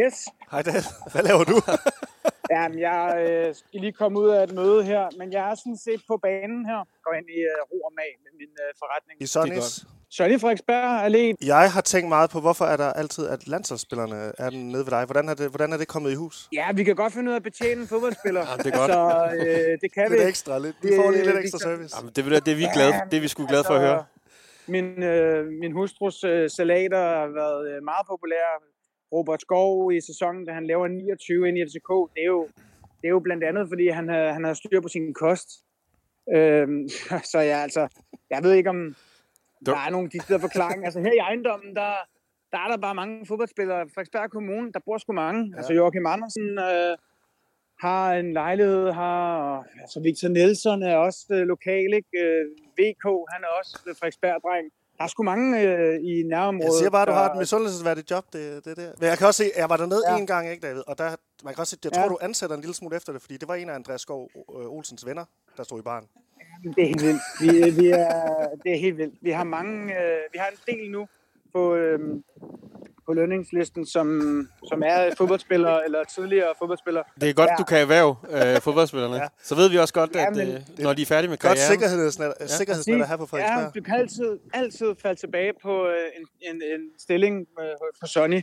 Yes. 0.00 0.16
Hej 0.50 0.62
David, 0.62 0.82
hvad 1.12 1.22
laver 1.22 1.44
du? 1.44 1.56
Jamen, 2.54 2.78
jeg 2.78 3.00
øh, 3.28 3.54
skal 3.54 3.80
lige 3.80 3.92
komme 3.92 4.20
ud 4.20 4.28
af 4.28 4.42
et 4.42 4.52
møde 4.54 4.84
her, 4.84 5.04
men 5.18 5.32
jeg 5.32 5.50
er 5.50 5.54
sådan 5.54 5.76
set 5.76 6.00
på 6.08 6.16
banen 6.16 6.66
her. 6.66 6.80
Går 7.04 7.12
ind 7.18 7.28
i 7.38 7.40
øh, 7.52 7.60
ro 7.70 7.78
og 7.88 7.92
mag 8.00 8.10
med 8.24 8.32
min 8.40 8.52
øh, 8.64 8.70
forretning. 8.78 9.22
I 9.22 9.26
Sonnis. 9.26 9.86
Sonny 10.16 10.40
Frederiksberg 10.40 11.06
Allé. 11.06 11.46
Jeg 11.46 11.72
har 11.72 11.80
tænkt 11.80 12.08
meget 12.08 12.30
på, 12.30 12.40
hvorfor 12.40 12.64
er 12.64 12.76
der 12.76 12.92
altid, 12.92 13.26
at 13.28 13.48
landsholdsspillerne 13.48 14.32
er 14.38 14.50
den 14.50 14.68
nede 14.68 14.84
ved 14.86 14.90
dig. 14.90 15.04
Hvordan 15.04 15.28
er 15.28 15.34
det, 15.34 15.48
hvordan 15.50 15.72
er 15.72 15.76
det 15.76 15.88
kommet 15.88 16.10
i 16.12 16.14
hus? 16.14 16.48
Ja, 16.52 16.66
vi 16.74 16.84
kan 16.84 16.96
godt 16.96 17.12
finde 17.12 17.28
ud 17.28 17.32
af 17.32 17.36
at 17.36 17.42
betjene 17.42 17.80
en 17.80 17.86
fodboldspiller. 17.88 18.40
Jamen, 18.50 18.64
det 18.64 18.74
er 18.74 18.78
godt. 18.78 18.90
Så 18.92 19.36
øh, 19.46 19.78
det 19.82 19.92
kan 19.94 20.04
vi. 20.10 20.16
Lidt 20.16 20.28
ekstra, 20.28 20.58
lidt. 20.58 20.76
Vi 20.82 20.88
får 20.96 21.10
lige 21.10 21.24
lidt 21.24 21.36
vi 21.36 21.40
ekstra 21.40 21.58
service. 21.58 21.96
Jamen, 21.98 22.12
det, 22.16 22.24
vil, 22.24 22.32
det 22.46 22.52
er 22.52 22.56
vi 22.56 22.66
glade, 22.74 22.92
det 23.10 23.16
er 23.16 23.20
vi 23.20 23.28
sgu 23.28 23.46
glade 23.46 23.64
for 23.66 23.74
at 23.74 23.80
høre. 23.80 24.04
Min, 24.74 25.02
øh, 25.02 25.46
min 25.62 25.72
hustrus 25.72 26.24
øh, 26.24 26.50
salater 26.50 27.02
har 27.20 27.28
været 27.40 27.60
øh, 27.70 27.82
meget 27.90 28.04
populær. 28.12 28.46
Robert 29.12 29.40
Skov 29.40 29.92
i 29.92 30.00
sæsonen, 30.00 30.46
da 30.46 30.52
han 30.52 30.66
laver 30.66 30.86
29 30.88 31.48
ind 31.48 31.58
i 31.58 31.62
FCK, 31.68 31.90
det 32.14 32.20
er 32.26 32.30
jo, 32.36 32.42
det 33.00 33.06
er 33.10 33.14
jo 33.18 33.20
blandt 33.20 33.44
andet, 33.44 33.64
fordi 33.68 33.88
han, 33.88 34.08
har- 34.08 34.32
han 34.32 34.44
har 34.44 34.54
styr 34.54 34.80
på 34.80 34.88
sin 34.88 35.14
kost. 35.14 35.48
Øhm, 36.36 36.88
så 37.32 37.38
jeg, 37.38 37.58
altså, 37.66 37.82
jeg 38.30 38.42
ved 38.42 38.52
ikke, 38.52 38.70
om 38.70 38.94
der 39.66 39.76
er 39.86 39.90
nogen 39.90 40.08
de 40.08 40.40
forklaring. 40.40 40.84
Altså 40.84 41.00
her 41.00 41.12
i 41.12 41.16
ejendommen, 41.18 41.76
der, 41.76 41.92
der 42.52 42.58
er 42.58 42.68
der 42.68 42.76
bare 42.76 42.94
mange 42.94 43.26
fodboldspillere. 43.26 43.80
Frederiksberg 43.94 44.30
Kommune, 44.30 44.72
der 44.72 44.80
bor 44.86 44.98
sgu 44.98 45.12
mange. 45.12 45.50
Ja. 45.52 45.56
Altså 45.56 45.72
Joachim 45.72 46.06
Andersen 46.06 46.58
øh, 46.58 46.96
har 47.80 48.14
en 48.14 48.32
lejlighed 48.32 48.84
og 48.88 49.56
altså 49.80 50.00
Victor 50.02 50.28
Nielsen 50.28 50.82
er 50.82 50.96
også 50.96 51.26
øh, 51.30 51.42
lokal, 51.52 51.90
ikke? 52.00 52.18
Øh, 52.24 52.44
VK, 52.78 53.04
han 53.32 53.40
er 53.46 53.50
også 53.60 53.78
øh, 53.86 53.94
Frederiksberg-dreng. 53.96 54.66
Der 54.98 55.04
er 55.04 55.08
sgu 55.08 55.22
mange 55.22 55.60
øh, 55.60 56.00
i 56.02 56.22
nærområdet. 56.22 56.64
Jeg 56.64 56.72
siger 56.78 56.90
bare, 56.90 57.02
at 57.02 57.08
du 57.08 57.12
har 57.12 57.24
et 57.24 57.32
der- 57.32 57.38
misundelsesværdigt 57.38 58.10
job, 58.10 58.24
det, 58.32 58.64
det 58.64 58.76
der. 58.76 58.90
Men 59.00 59.08
jeg 59.08 59.18
kan 59.18 59.26
også 59.26 59.42
se, 59.44 59.50
jeg 59.56 59.68
var 59.70 59.76
dernede 59.76 60.02
Ja. 60.10 60.16
en 60.18 60.26
gang, 60.26 60.50
ikke 60.50 60.66
David? 60.66 60.82
Og 60.86 60.98
der, 60.98 61.16
man 61.44 61.54
kan 61.54 61.60
også 61.60 61.70
se, 61.70 61.78
jeg 61.84 61.92
Ja. 61.96 62.00
tror, 62.00 62.08
du 62.08 62.18
ansætter 62.20 62.56
en 62.56 62.62
lille 62.62 62.74
smule 62.74 62.96
efter 62.96 63.12
det, 63.12 63.20
fordi 63.22 63.36
det 63.36 63.48
var 63.48 63.54
en 63.54 63.68
af 63.70 63.74
Andreas 63.74 64.00
Skov 64.00 64.30
øh, 64.36 64.76
Olsens 64.76 65.06
venner, 65.06 65.24
der 65.56 65.62
stod 65.62 65.78
i 65.80 65.82
baren. 65.82 66.06
Det 66.76 66.82
er 66.82 66.86
helt 66.86 67.02
vildt. 67.02 67.20
Vi, 67.40 67.80
vi 67.82 67.88
er, 67.90 68.48
det 68.64 68.72
er 68.72 68.78
helt 68.78 68.98
vildt. 68.98 69.14
Vi 69.22 69.30
har 69.30 69.44
mange, 69.44 69.92
øh, 69.94 70.18
vi 70.32 70.38
har 70.38 70.48
en 70.48 70.74
del 70.76 70.90
nu 70.90 71.06
på, 71.52 71.74
øh, 71.74 71.98
på 73.06 73.12
lønningslisten, 73.12 73.86
som, 73.86 74.08
som 74.68 74.82
er 74.86 75.14
fodboldspiller 75.18 75.78
eller 75.80 76.04
tidligere 76.04 76.54
fodboldspiller. 76.58 77.02
Det 77.20 77.28
er 77.30 77.34
godt, 77.34 77.50
Ja. 77.50 77.54
du 77.58 77.64
kan 77.64 77.78
erhverve 77.78 78.16
øh, 78.30 78.60
fodboldspillerne. 78.60 79.14
ja. 79.16 79.28
Så 79.42 79.54
ved 79.54 79.70
vi 79.70 79.78
også 79.78 79.94
godt, 79.94 80.10
Ja, 80.14 80.26
at 80.30 80.48
øh, 80.48 80.60
når 80.78 80.92
de 80.94 81.02
er 81.02 81.06
færdige 81.06 81.30
med 81.30 81.38
Godt 81.38 81.48
karrieren... 81.48 81.70
sikkerhedsnet, 81.72 82.34
ja. 82.40 82.46
sikkerhedsnet 82.46 83.00
at 83.00 83.06
have 83.08 83.18
på 83.18 83.26
Ja, 83.32 83.36
Frederiksberg. 83.36 83.74
du 83.74 83.82
kan 83.82 83.94
altid, 83.94 84.38
altid 84.54 84.94
falde 85.02 85.20
tilbage 85.20 85.52
på 85.62 85.86
øh, 85.86 85.94
en, 86.18 86.26
en, 86.54 86.62
en 86.74 86.90
stilling 86.98 87.46
øh, 87.60 87.66
på 88.00 88.06
Sonny. 88.06 88.40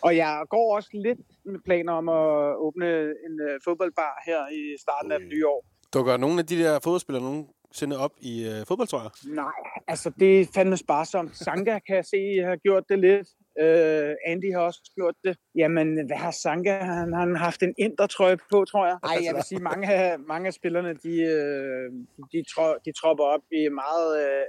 Og 0.00 0.16
jeg 0.16 0.42
går 0.50 0.76
også 0.76 0.88
lidt 0.92 1.18
med 1.44 1.60
planer 1.64 1.92
om 1.92 2.08
at 2.08 2.56
åbne 2.56 2.86
en 3.26 3.34
øh, 3.48 3.60
fodboldbar 3.64 4.22
her 4.26 4.40
i 4.52 4.76
starten 4.80 5.12
af 5.12 5.18
det 5.20 5.28
nye 5.28 5.46
år. 5.48 5.64
Dukker 5.94 6.16
nogle 6.16 6.38
af 6.38 6.46
de 6.46 6.58
der 6.58 6.78
fodboldspillere 6.84 7.44
nogensinde 7.74 7.98
op 8.04 8.12
i 8.20 8.48
øh, 8.48 8.66
fodboldtrøjer? 8.68 9.10
Nej, 9.34 9.52
altså 9.88 10.10
det 10.18 10.40
er 10.40 10.46
fandme 10.54 10.76
sparsomt. 10.76 11.36
Sanka 11.36 11.78
kan 11.86 11.96
jeg 11.96 12.04
se 12.04 12.42
har 12.44 12.56
gjort 12.56 12.84
det 12.88 12.98
lidt. 12.98 13.28
Uh, 13.62 14.30
Andy 14.30 14.52
har 14.54 14.60
også 14.60 14.92
gjort 14.94 15.14
det. 15.24 15.36
Jamen, 15.54 16.06
hvad 16.06 16.16
har 16.16 16.30
Sanka? 16.30 16.78
Han 16.78 17.12
han 17.12 17.36
har 17.36 17.44
haft 17.44 17.62
en 17.62 17.74
indertrøje 17.78 18.36
på, 18.52 18.64
tror 18.64 18.86
jeg. 18.86 18.98
Nej, 19.02 19.18
jeg 19.24 19.34
vil 19.34 19.42
sige, 19.42 19.60
mange 19.60 19.86
af, 19.94 20.18
mange 20.18 20.46
af 20.46 20.52
spillerne, 20.52 20.94
de, 21.04 21.14
øh, 21.34 21.92
de, 22.32 22.44
tro, 22.52 22.66
de 22.84 22.92
tropper 23.00 23.24
op 23.24 23.44
i 23.52 23.68
meget 23.68 24.08
øh, 24.22 24.46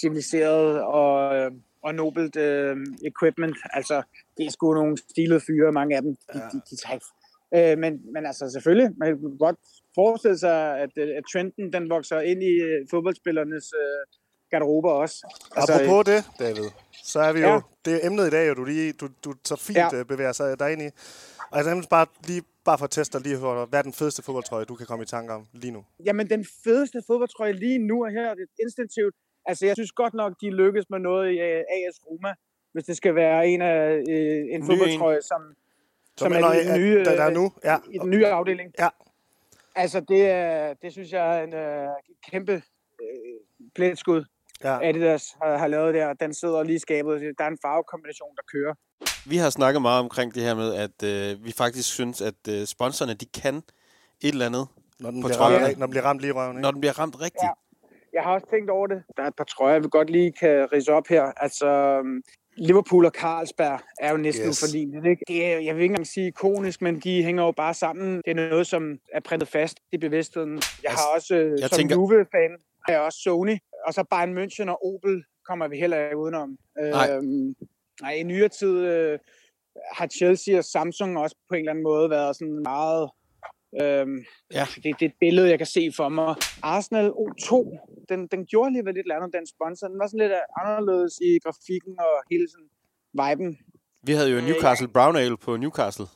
civiliseret 0.00 0.82
og, 0.82 1.36
øh, 1.36 1.50
og 1.82 1.94
nobelt 1.94 2.36
øh, 2.36 2.76
equipment. 3.10 3.56
Altså, 3.72 4.02
det 4.36 4.46
er 4.46 4.50
sgu 4.50 4.74
nogle 4.74 4.96
stilede 5.10 5.40
fyre, 5.40 5.72
mange 5.72 5.96
af 5.96 6.02
dem. 6.02 6.16
De, 6.32 6.38
de, 6.52 6.60
de 6.70 6.76
tager 6.76 6.94
ikke 6.94 7.06
Øh, 7.56 7.78
men, 7.78 7.92
men 8.14 8.26
altså 8.26 8.50
selvfølgelig, 8.50 8.88
man 8.96 9.08
kan 9.08 9.38
godt 9.38 9.58
forestille 10.00 10.38
sig, 10.38 10.58
at, 10.84 10.90
øh, 11.02 11.08
at 11.18 11.24
trenden 11.32 11.72
den 11.72 11.90
vokser 11.90 12.20
ind 12.20 12.40
i 12.42 12.54
øh, 12.68 12.78
fodboldspillernes 12.90 13.66
øh, 13.82 14.00
garderober 14.50 14.90
også. 15.02 15.16
Altså, 15.56 15.72
Apropos 15.74 16.04
det, 16.12 16.20
David, 16.44 16.68
så 17.12 17.18
er 17.20 17.32
vi 17.32 17.40
jo... 17.40 17.48
Ja. 17.48 17.60
Det 17.84 17.92
er 17.94 18.06
emnet 18.06 18.26
i 18.26 18.30
dag, 18.30 18.50
og 18.50 18.56
du, 18.56 18.64
lige, 18.64 18.92
du, 18.92 19.06
du 19.24 19.30
så 19.44 19.56
fint 19.56 19.78
Ja. 19.78 20.02
bevæger 20.12 20.32
sig 20.32 20.58
dig 20.62 20.72
ind 20.72 20.82
i. 20.82 20.90
Og 21.50 21.58
jeg 21.58 21.82
bare, 21.90 22.06
lige, 22.26 22.42
bare 22.64 22.78
for 22.78 22.84
at 22.84 22.90
teste 22.90 23.22
lige 23.22 23.38
for, 23.38 23.66
hvad 23.66 23.78
er 23.78 23.82
den 23.82 23.92
fedeste 23.92 24.22
fodboldtrøje, 24.22 24.64
du 24.64 24.74
kan 24.74 24.86
komme 24.86 25.02
i 25.02 25.06
tanke 25.06 25.32
om 25.32 25.46
lige 25.52 25.70
nu? 25.70 25.84
Jamen, 26.06 26.30
den 26.30 26.46
fedeste 26.64 26.98
fodboldtrøje 27.06 27.52
lige 27.52 27.78
nu 27.78 28.02
er 28.02 28.10
her, 28.10 28.34
det 28.34 28.42
er 28.42 28.62
instinktivt. 28.66 29.14
Altså, 29.46 29.66
jeg 29.66 29.74
synes 29.76 29.92
godt 29.92 30.14
nok, 30.14 30.32
de 30.40 30.50
lykkes 30.50 30.84
med 30.90 30.98
noget 30.98 31.32
i 31.32 31.36
øh, 31.38 31.58
AS 31.76 31.96
Roma, 32.06 32.32
hvis 32.72 32.84
det 32.84 32.96
skal 32.96 33.14
være 33.14 33.48
en 33.48 33.62
af 33.62 34.02
øh, 34.08 34.54
en 34.54 34.60
Ny 34.60 34.64
fodboldtrøje, 34.66 35.22
som, 35.22 35.40
som 36.16 36.32
mener, 36.32 36.48
er 36.48 36.52
i 36.52 36.58
at- 36.60 36.66
den 36.66 36.80
nye, 36.80 36.98
der, 36.98 37.04
der 37.16 37.22
er 37.22 37.28
øh, 37.28 37.34
nu? 37.34 37.52
Ja. 37.64 37.76
i 37.90 37.98
den 37.98 38.10
nye 38.10 38.26
afdeling. 38.26 38.72
Ja. 38.78 38.88
Altså, 39.82 40.00
det, 40.00 40.22
er, 40.30 40.74
det 40.82 40.92
synes 40.92 41.12
jeg 41.12 41.38
er 41.38 41.44
en 41.44 41.54
øh, 41.54 41.88
kæmpe 42.30 42.52
øh, 43.02 43.38
pletskud, 43.74 44.24
ja. 44.64 44.88
Adidas 44.88 45.24
har, 45.42 45.56
har 45.58 45.66
lavet 45.66 45.94
der. 45.94 46.12
Den 46.12 46.34
sidder 46.34 46.62
lige 46.62 46.76
i 46.76 46.78
skabet. 46.78 47.20
Der 47.38 47.44
er 47.44 47.48
en 47.48 47.58
farvekombination, 47.64 48.36
der 48.36 48.42
kører. 48.52 48.74
Vi 49.30 49.36
har 49.36 49.50
snakket 49.50 49.82
meget 49.82 50.00
omkring 50.00 50.34
det 50.34 50.42
her 50.42 50.54
med, 50.54 50.74
at 50.74 51.02
øh, 51.12 51.44
vi 51.44 51.52
faktisk 51.52 51.88
synes, 51.94 52.20
at 52.20 52.40
øh, 52.48 52.66
sponsorerne 52.66 53.14
de 53.14 53.26
kan 53.26 53.54
et 53.56 53.64
eller 54.32 54.46
andet, 54.46 54.68
Når 55.00 55.10
den, 55.10 55.22
På 55.22 55.28
bliver 55.28 55.36
trøjerne. 55.38 55.66
ramt, 55.66 55.78
når 55.78 55.86
den 55.86 55.90
bliver 55.90 56.04
ramt 56.04 56.20
lige 56.20 56.28
i 56.28 56.32
røven, 56.32 56.52
ikke? 56.56 56.62
når 56.62 56.70
den 56.70 56.80
bliver 56.80 56.98
ramt 56.98 57.16
rigtigt. 57.20 57.42
Ja. 57.42 57.50
Jeg 58.12 58.22
har 58.22 58.32
også 58.34 58.46
tænkt 58.50 58.70
over 58.70 58.86
det. 58.86 59.02
Der 59.16 59.22
er 59.22 59.26
et 59.26 59.36
par 59.36 59.44
trøjer, 59.44 59.78
vi 59.78 59.88
godt 59.90 60.10
lige 60.10 60.32
kan 60.32 60.72
rise 60.72 60.92
op 60.92 61.06
her. 61.08 61.22
Altså, 61.36 61.66
øhm, 61.66 62.22
Liverpool 62.58 63.04
og 63.06 63.12
Carlsberg 63.12 63.80
er 64.00 64.10
jo 64.10 64.16
næsten 64.16 64.48
Yes. 64.48 64.62
uforligneligt. 64.62 65.06
Ikke? 65.06 65.22
Det 65.28 65.44
er, 65.46 65.58
jeg 65.58 65.74
vil 65.74 65.82
ikke 65.82 65.92
engang 65.92 66.06
sige 66.06 66.26
ikonisk, 66.26 66.82
men 66.82 67.00
de 67.00 67.22
hænger 67.24 67.44
jo 67.44 67.52
bare 67.52 67.74
sammen. 67.74 68.16
Det 68.16 68.30
er 68.30 68.34
noget, 68.34 68.66
som 68.66 68.98
er 69.12 69.20
printet 69.20 69.48
fast 69.48 69.76
i 69.92 69.96
bevidstheden. 69.98 70.62
Jeg 70.82 70.90
har 70.92 71.14
også, 71.14 71.34
øh, 71.34 71.60
jeg 71.60 71.68
som 71.68 71.76
tænker... 71.76 71.94
Juve-fan, 71.96 72.50
har 72.86 72.92
jeg 72.92 73.00
også 73.00 73.18
Sony. 73.22 73.56
Og 73.86 73.94
så 73.94 74.04
Bayern 74.10 74.38
München 74.38 74.70
og 74.70 74.86
Opel 74.86 75.24
kommer 75.46 75.68
vi 75.68 75.76
heller 75.78 76.04
ikke 76.04 76.16
udenom. 76.16 76.56
Nej. 76.80 77.10
Øhm, 77.12 77.54
nej, 78.02 78.12
i 78.12 78.22
nyere 78.22 78.48
tid 78.48 78.76
øh, 78.78 79.18
har 79.92 80.06
Chelsea 80.06 80.58
og 80.58 80.64
Samsung 80.64 81.18
også 81.18 81.36
på 81.48 81.54
en 81.54 81.58
eller 81.58 81.70
anden 81.70 81.82
måde 81.84 82.10
været 82.10 82.36
sådan 82.36 82.62
meget... 82.62 83.10
Øhm, 83.82 84.24
Ja. 84.54 84.66
det, 84.74 84.84
det 84.84 85.02
er 85.02 85.06
et 85.06 85.12
billede, 85.20 85.48
jeg 85.50 85.58
kan 85.58 85.66
se 85.66 85.90
for 85.96 86.08
mig. 86.08 86.34
Arsenal 86.62 87.10
O2, 87.10 87.52
den, 88.08 88.20
den 88.26 88.46
gjorde 88.46 88.66
alligevel 88.70 88.94
lidt 88.94 89.12
andet, 89.16 89.30
den 89.38 89.46
sponsor. 89.54 89.88
Den 89.88 89.98
var 89.98 90.06
sådan 90.06 90.20
lidt 90.24 90.32
anderledes 90.62 91.14
i 91.28 91.30
grafikken 91.44 91.92
og 92.06 92.14
hele 92.30 92.46
sådan 92.52 92.70
viben. 93.20 93.58
Vi 94.08 94.12
havde 94.12 94.30
jo 94.34 94.40
Newcastle 94.40 94.88
Brown 94.88 95.16
Ale 95.16 95.36
på 95.36 95.56
Newcastle. 95.56 96.06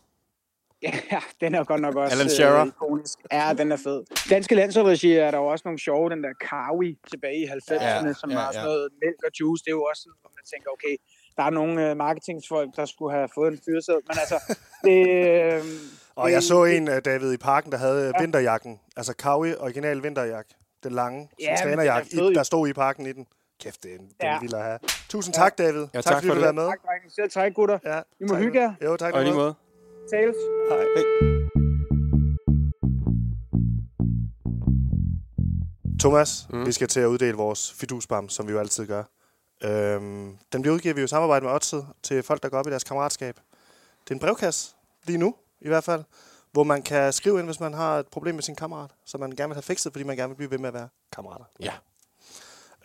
Ja, 1.12 1.23
den 1.40 1.55
er 1.55 1.64
godt 1.64 1.81
nok 1.81 1.95
også 1.97 2.16
Alan 2.16 2.31
Shearer. 2.31 2.61
øh, 2.61 2.66
ikonisk. 2.66 3.19
Ja, 3.33 3.55
den 3.59 3.73
er 3.73 3.77
fed. 3.77 4.03
Danske 4.31 4.55
landsholdsregi 4.55 5.12
er 5.12 5.31
der 5.31 5.38
jo 5.38 5.47
også 5.47 5.62
nogle 5.69 5.79
sjove, 5.79 6.11
den 6.11 6.25
der 6.25 6.33
Kawi 6.49 6.99
tilbage 7.11 7.37
i 7.43 7.45
90'erne, 7.45 7.75
Ja, 7.83 8.07
ja, 8.07 8.12
som 8.12 8.31
ja, 8.31 8.37
ja, 8.37 8.40
var 8.43 8.47
ja. 8.47 8.53
sådan 8.53 8.64
noget 8.64 8.88
mælk 9.03 9.21
og 9.27 9.31
juice. 9.40 9.61
Det 9.64 9.71
er 9.71 9.77
jo 9.81 9.85
også 9.90 10.03
sådan, 10.03 10.19
hvor 10.21 10.31
man 10.38 10.45
tænker, 10.53 10.71
okay, 10.77 10.95
der 11.37 11.43
er 11.43 11.51
nogle 11.51 11.90
øh, 11.90 11.97
marketingsfolk, 11.97 12.71
der 12.77 12.85
skulle 12.85 13.12
have 13.16 13.29
fået 13.35 13.53
en 13.53 13.61
fyrsæd. 13.66 13.99
Men 14.09 14.16
altså, 14.23 14.38
det... 14.87 14.99
Øh, 15.53 15.62
Og 16.14 16.33
jeg 16.33 16.43
så 16.43 16.64
en, 16.64 16.88
øh, 16.88 17.01
David, 17.05 17.33
i 17.33 17.37
parken, 17.37 17.73
der 17.73 17.79
havde 17.79 18.01
ja. 18.07 18.21
vinterjakken. 18.23 18.81
Altså 18.97 19.12
Kawi, 19.16 19.55
original 19.55 20.03
vinterjakke. 20.03 20.55
Den 20.85 20.92
lange 20.92 21.29
Ja, 21.40 21.45
ja, 21.45 21.53
er 21.53 21.57
trænerjakke, 21.62 22.16
i, 22.31 22.35
der 22.35 22.42
stod 22.42 22.68
i 22.68 22.73
parken 22.73 23.07
i 23.07 23.12
den. 23.12 23.27
Kæft, 23.61 23.83
det 23.83 23.90
er 23.90 23.95
en, 23.95 24.01
den 24.01 24.11
Ja. 24.23 24.38
vil 24.40 24.51
jeg 24.55 24.64
have. 24.64 24.79
Tusind 25.09 25.35
tak, 25.35 25.59
David. 25.59 25.81
Ja, 25.81 25.87
tak, 26.01 26.05
tak 26.05 26.14
fordi 26.14 26.27
for 26.27 26.35
du 26.35 26.40
det. 26.40 26.47
var 26.47 26.53
med. 26.53 26.66
Tak, 26.66 26.79
drenge. 26.87 27.11
Selv 27.11 27.31
tak, 27.31 27.55
gutter. 27.55 27.79
Ja, 27.85 27.99
I 28.21 28.25
må 28.25 28.29
tak. 28.29 28.38
hygge 28.38 28.61
jer. 28.61 28.75
Jo, 28.85 28.97
tak. 28.97 29.14
Og 29.14 29.21
i 29.21 29.25
lige 29.25 29.35
måde. 29.35 29.55
Tales. 30.12 30.37
Hej. 30.71 30.85
Thomas, 36.01 36.47
Mm. 36.51 36.66
vi 36.66 36.73
skal 36.73 36.88
til 36.88 37.01
at 37.01 37.07
uddele 37.07 37.37
vores 37.37 37.73
fidusbam, 37.73 38.29
som 38.29 38.47
vi 38.47 38.53
jo 38.53 38.59
altid 38.59 38.87
gør. 38.87 39.05
Øhm, 39.64 40.37
den 40.53 40.62
bliver 40.62 40.75
udgivet 40.75 40.97
vi 40.97 41.01
jo 41.01 41.05
i 41.05 41.09
samarbejde 41.09 41.45
med 41.45 41.53
Odset 41.53 41.87
til 42.03 42.23
folk, 42.23 42.42
der 42.42 42.49
går 42.49 42.59
op 42.59 42.66
i 42.66 42.71
deres 42.71 42.85
kammeratskab. 42.85 43.35
Det 44.05 44.11
er 44.11 44.14
en 44.14 44.18
brevkasse, 44.21 44.75
lige 45.07 45.18
nu 45.18 45.35
i 45.61 45.68
hvert 45.68 45.85
fald, 45.85 46.05
hvor 46.53 46.65
man 46.65 46.83
kan 46.83 47.12
skrive 47.12 47.38
ind, 47.38 47.47
hvis 47.47 47.61
man 47.61 47.75
har 47.75 47.99
et 47.99 48.07
problem 48.09 48.35
med 48.35 48.43
sin 48.43 48.57
kammerat, 48.57 48.91
som 49.05 49.21
man 49.21 49.31
gerne 49.31 49.49
vil 49.49 49.55
have 49.55 49.62
fikset, 49.62 49.93
fordi 49.93 50.05
man 50.05 50.17
gerne 50.17 50.29
vil 50.29 50.37
blive 50.37 50.51
ved 50.51 50.59
med 50.59 50.69
at 50.69 50.75
være 50.75 50.88
kammerater. 51.12 51.45
Ja. 51.61 51.73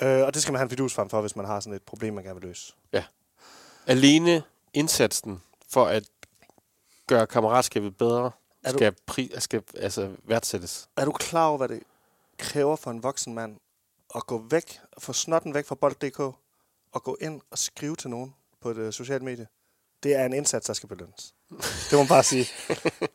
Øh, 0.01 0.25
og 0.25 0.33
det 0.33 0.41
skal 0.41 0.51
man 0.51 0.59
have 0.59 0.63
en 0.65 0.69
fidusbam 0.69 1.09
for, 1.09 1.21
hvis 1.21 1.35
man 1.35 1.45
har 1.45 1.59
sådan 1.59 1.73
et 1.75 1.83
problem, 1.83 2.13
man 2.13 2.23
gerne 2.23 2.39
vil 2.41 2.47
løse. 2.47 2.73
Alene 3.87 4.43
indsatsen 4.73 5.41
for 5.69 5.85
at 5.85 6.03
gøre 7.07 7.27
kammeratskabet 7.27 7.97
bedre, 7.97 8.31
Er 8.63 8.71
du- 8.71 8.77
skal, 8.77 8.95
pri, 9.05 9.31
skal 9.37 9.63
altså 9.77 10.11
værdsættes. 10.23 10.89
Er 10.97 11.05
du 11.05 11.11
klar 11.11 11.47
over, 11.47 11.57
hvad 11.57 11.67
det 11.67 11.83
kræver 12.37 12.75
for 12.75 12.91
en 12.91 13.03
voksen 13.03 13.33
mand 13.33 13.57
at 14.15 14.25
gå 14.25 14.43
væk, 14.49 14.79
få 14.99 15.13
snotten 15.13 15.53
væk 15.53 15.65
fra 15.65 15.75
bold.dk 15.75 16.19
og 16.91 17.03
gå 17.03 17.17
ind 17.21 17.41
og 17.51 17.57
skrive 17.57 17.95
til 17.95 18.09
nogen 18.09 18.35
på 18.61 18.69
et 18.69 18.77
uh, 18.77 18.91
socialt 18.93 19.23
medie? 19.23 19.47
Det 20.03 20.15
er 20.15 20.25
en 20.25 20.33
indsats, 20.33 20.65
der 20.67 20.73
skal 20.73 20.89
belønnes. 20.89 21.33
Det 21.59 21.91
må 21.91 21.97
man 21.97 22.07
bare 22.07 22.23
sige. 22.23 22.47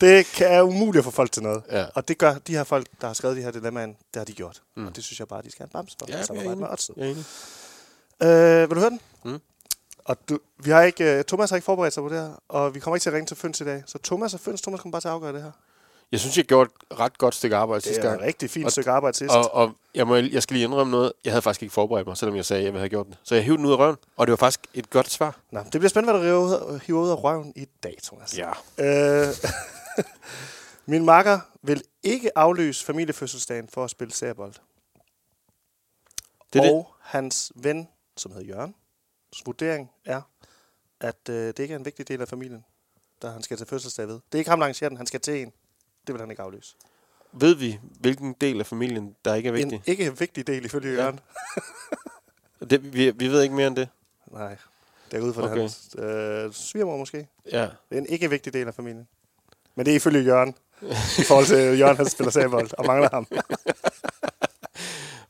Det 0.00 0.26
er 0.40 0.62
umuligt 0.62 0.98
at 0.98 1.04
få 1.04 1.10
folk 1.10 1.32
til 1.32 1.42
noget. 1.42 1.62
Ja. 1.70 1.86
Og 1.94 2.08
det 2.08 2.18
gør 2.18 2.34
de 2.34 2.52
her 2.52 2.64
folk, 2.64 2.86
der 3.00 3.06
har 3.06 3.14
skrevet 3.14 3.36
de 3.36 3.42
her 3.42 3.50
dilemmaer, 3.50 3.86
det 3.86 3.96
har 4.16 4.24
de 4.24 4.32
gjort. 4.32 4.62
Mm. 4.76 4.86
Og 4.86 4.96
det 4.96 5.04
synes 5.04 5.18
jeg 5.20 5.28
bare, 5.28 5.42
de 5.42 5.50
skal 5.50 5.62
have 5.62 5.66
en 5.66 5.72
bamse 5.72 5.96
for. 5.98 6.06
Ja, 6.08 6.16
jeg 6.16 6.28
er 6.28 6.32
enig. 6.34 6.58
med. 6.58 7.24
Øh, 8.22 8.70
vil 8.70 8.76
du 8.76 8.80
høre 8.80 8.90
den? 8.90 9.00
Mm. 9.24 9.40
Og 10.04 10.16
du, 10.28 10.38
vi 10.64 10.70
har 10.70 10.82
ikke, 10.82 11.18
uh, 11.18 11.24
Thomas 11.24 11.50
har 11.50 11.56
ikke 11.56 11.64
forberedt 11.64 11.94
sig 11.94 12.02
på 12.02 12.08
det 12.08 12.18
her, 12.18 12.42
og 12.48 12.74
vi 12.74 12.80
kommer 12.80 12.96
ikke 12.96 13.02
til 13.02 13.10
at 13.10 13.14
ringe 13.14 13.26
til 13.26 13.36
Føns 13.36 13.60
i 13.60 13.64
dag. 13.64 13.82
Så 13.86 13.98
Thomas 14.04 14.34
og 14.34 14.40
Føns, 14.40 14.62
Thomas 14.62 14.80
kommer 14.80 14.92
bare 14.92 15.00
til 15.00 15.08
at 15.08 15.14
afgøre 15.14 15.32
det 15.32 15.42
her. 15.42 15.52
Jeg 16.12 16.20
synes, 16.20 16.36
jeg 16.36 16.44
gjorde 16.44 16.70
et 16.92 16.98
ret 17.00 17.18
godt 17.18 17.34
stykke 17.34 17.56
arbejde 17.56 17.76
Det 17.80 17.84
sidste 17.84 18.02
er 18.02 18.06
gang. 18.08 18.20
et 18.20 18.26
rigtig 18.26 18.50
fint 18.50 18.64
Og- 18.64 18.72
stykke 18.72 18.90
arbejde 18.90 19.16
sidst. 19.16 19.34
Og, 19.34 19.54
og 19.54 19.72
jeg, 19.94 20.06
må, 20.06 20.16
jeg 20.16 20.42
skal 20.42 20.54
lige 20.54 20.64
indrømme 20.64 20.90
noget. 20.90 21.12
Jeg 21.24 21.32
havde 21.32 21.42
faktisk 21.42 21.62
ikke 21.62 21.72
forberedt 21.74 22.06
mig, 22.06 22.16
selvom 22.16 22.36
jeg 22.36 22.44
sagde, 22.44 22.66
at 22.66 22.72
jeg 22.72 22.80
have 22.80 22.88
gjort 22.88 23.06
det. 23.06 23.18
Så 23.22 23.34
jeg 23.34 23.44
hævde 23.44 23.58
den 23.58 23.66
ud 23.66 23.72
af 23.72 23.76
røven, 23.78 23.96
og 24.16 24.26
det 24.26 24.30
var 24.30 24.36
faktisk 24.36 24.60
et 24.74 24.90
godt 24.90 25.10
svar. 25.10 25.40
Nå, 25.50 25.60
det 25.60 25.70
bliver 25.70 25.88
spændende, 25.88 26.18
hvad 26.20 26.30
du 26.32 26.78
hiver 26.86 27.00
ud 27.02 27.10
af 27.10 27.24
røven 27.24 27.52
i 27.56 27.64
dag, 27.82 27.98
Thomas. 28.02 28.38
Ja. 28.38 28.50
Øh, 28.78 29.34
min 30.92 31.04
makker 31.04 31.40
vil 31.62 31.82
ikke 32.02 32.38
aflyse 32.38 32.84
familiefødselsdagen 32.84 33.68
for 33.68 33.84
at 33.84 33.90
spille 33.90 34.12
seriebold. 34.14 34.52
Det 36.52 36.64
er 36.66 36.72
og 36.72 36.94
hans 37.00 37.52
ven, 37.54 37.88
som 38.16 38.32
hedder 38.32 38.46
Jørgen, 38.46 38.74
vurdering 39.44 39.90
er, 40.04 40.20
at 41.00 41.28
øh, 41.28 41.46
det 41.46 41.58
ikke 41.58 41.74
er 41.74 41.78
en 41.78 41.84
vigtig 41.84 42.08
del 42.08 42.20
af 42.20 42.28
familien, 42.28 42.64
der 43.22 43.30
han 43.32 43.42
skal 43.42 43.56
til 43.56 43.66
fødselsdag 43.66 44.08
ved. 44.08 44.14
Det 44.14 44.34
er 44.34 44.38
ikke 44.38 44.50
ham, 44.50 44.58
der 44.58 44.64
arrangerer 44.64 44.88
den. 44.88 44.96
Han 44.96 45.06
skal 45.06 45.20
til 45.20 45.42
en. 45.42 45.52
Det 46.06 46.12
vil 46.14 46.20
han 46.20 46.30
ikke 46.30 46.42
aflyse. 46.42 46.74
Ved 47.32 47.54
vi, 47.54 47.78
hvilken 48.00 48.32
del 48.40 48.60
af 48.60 48.66
familien, 48.66 49.16
der 49.24 49.34
ikke 49.34 49.48
er 49.48 49.52
vigtig? 49.52 49.76
En 49.76 49.82
ikke 49.86 50.18
vigtig 50.18 50.46
del 50.46 50.64
ifølge 50.64 50.92
Ja. 50.94 51.02
Jørgen. 51.02 51.20
Det, 52.70 52.92
vi, 52.94 53.10
vi 53.10 53.28
ved 53.28 53.42
ikke 53.42 53.54
mere 53.54 53.66
end 53.66 53.76
det. 53.76 53.88
Nej, 54.32 54.56
det 55.10 55.16
er 55.18 55.22
ud 55.22 55.32
fra 55.34 55.42
Okay. 55.42 55.60
hans 55.60 55.90
øh, 55.98 56.52
svigermor 56.52 56.96
måske. 56.96 57.28
Ja. 57.52 57.62
Det 57.62 57.70
er 57.90 57.98
en 57.98 58.06
ikke 58.06 58.30
vigtig 58.30 58.52
del 58.52 58.68
af 58.68 58.74
familien. 58.74 59.08
Men 59.74 59.86
det 59.86 59.92
er 59.92 59.96
ifølge 59.96 60.20
Jørgen. 60.20 60.54
I 61.18 61.22
forhold 61.28 61.46
til 61.46 61.78
Jørgen, 61.78 61.96
han 61.96 62.08
spiller 62.08 62.30
seriebold 62.30 62.70
og 62.78 62.86
mangler 62.86 63.08
ham. 63.12 63.26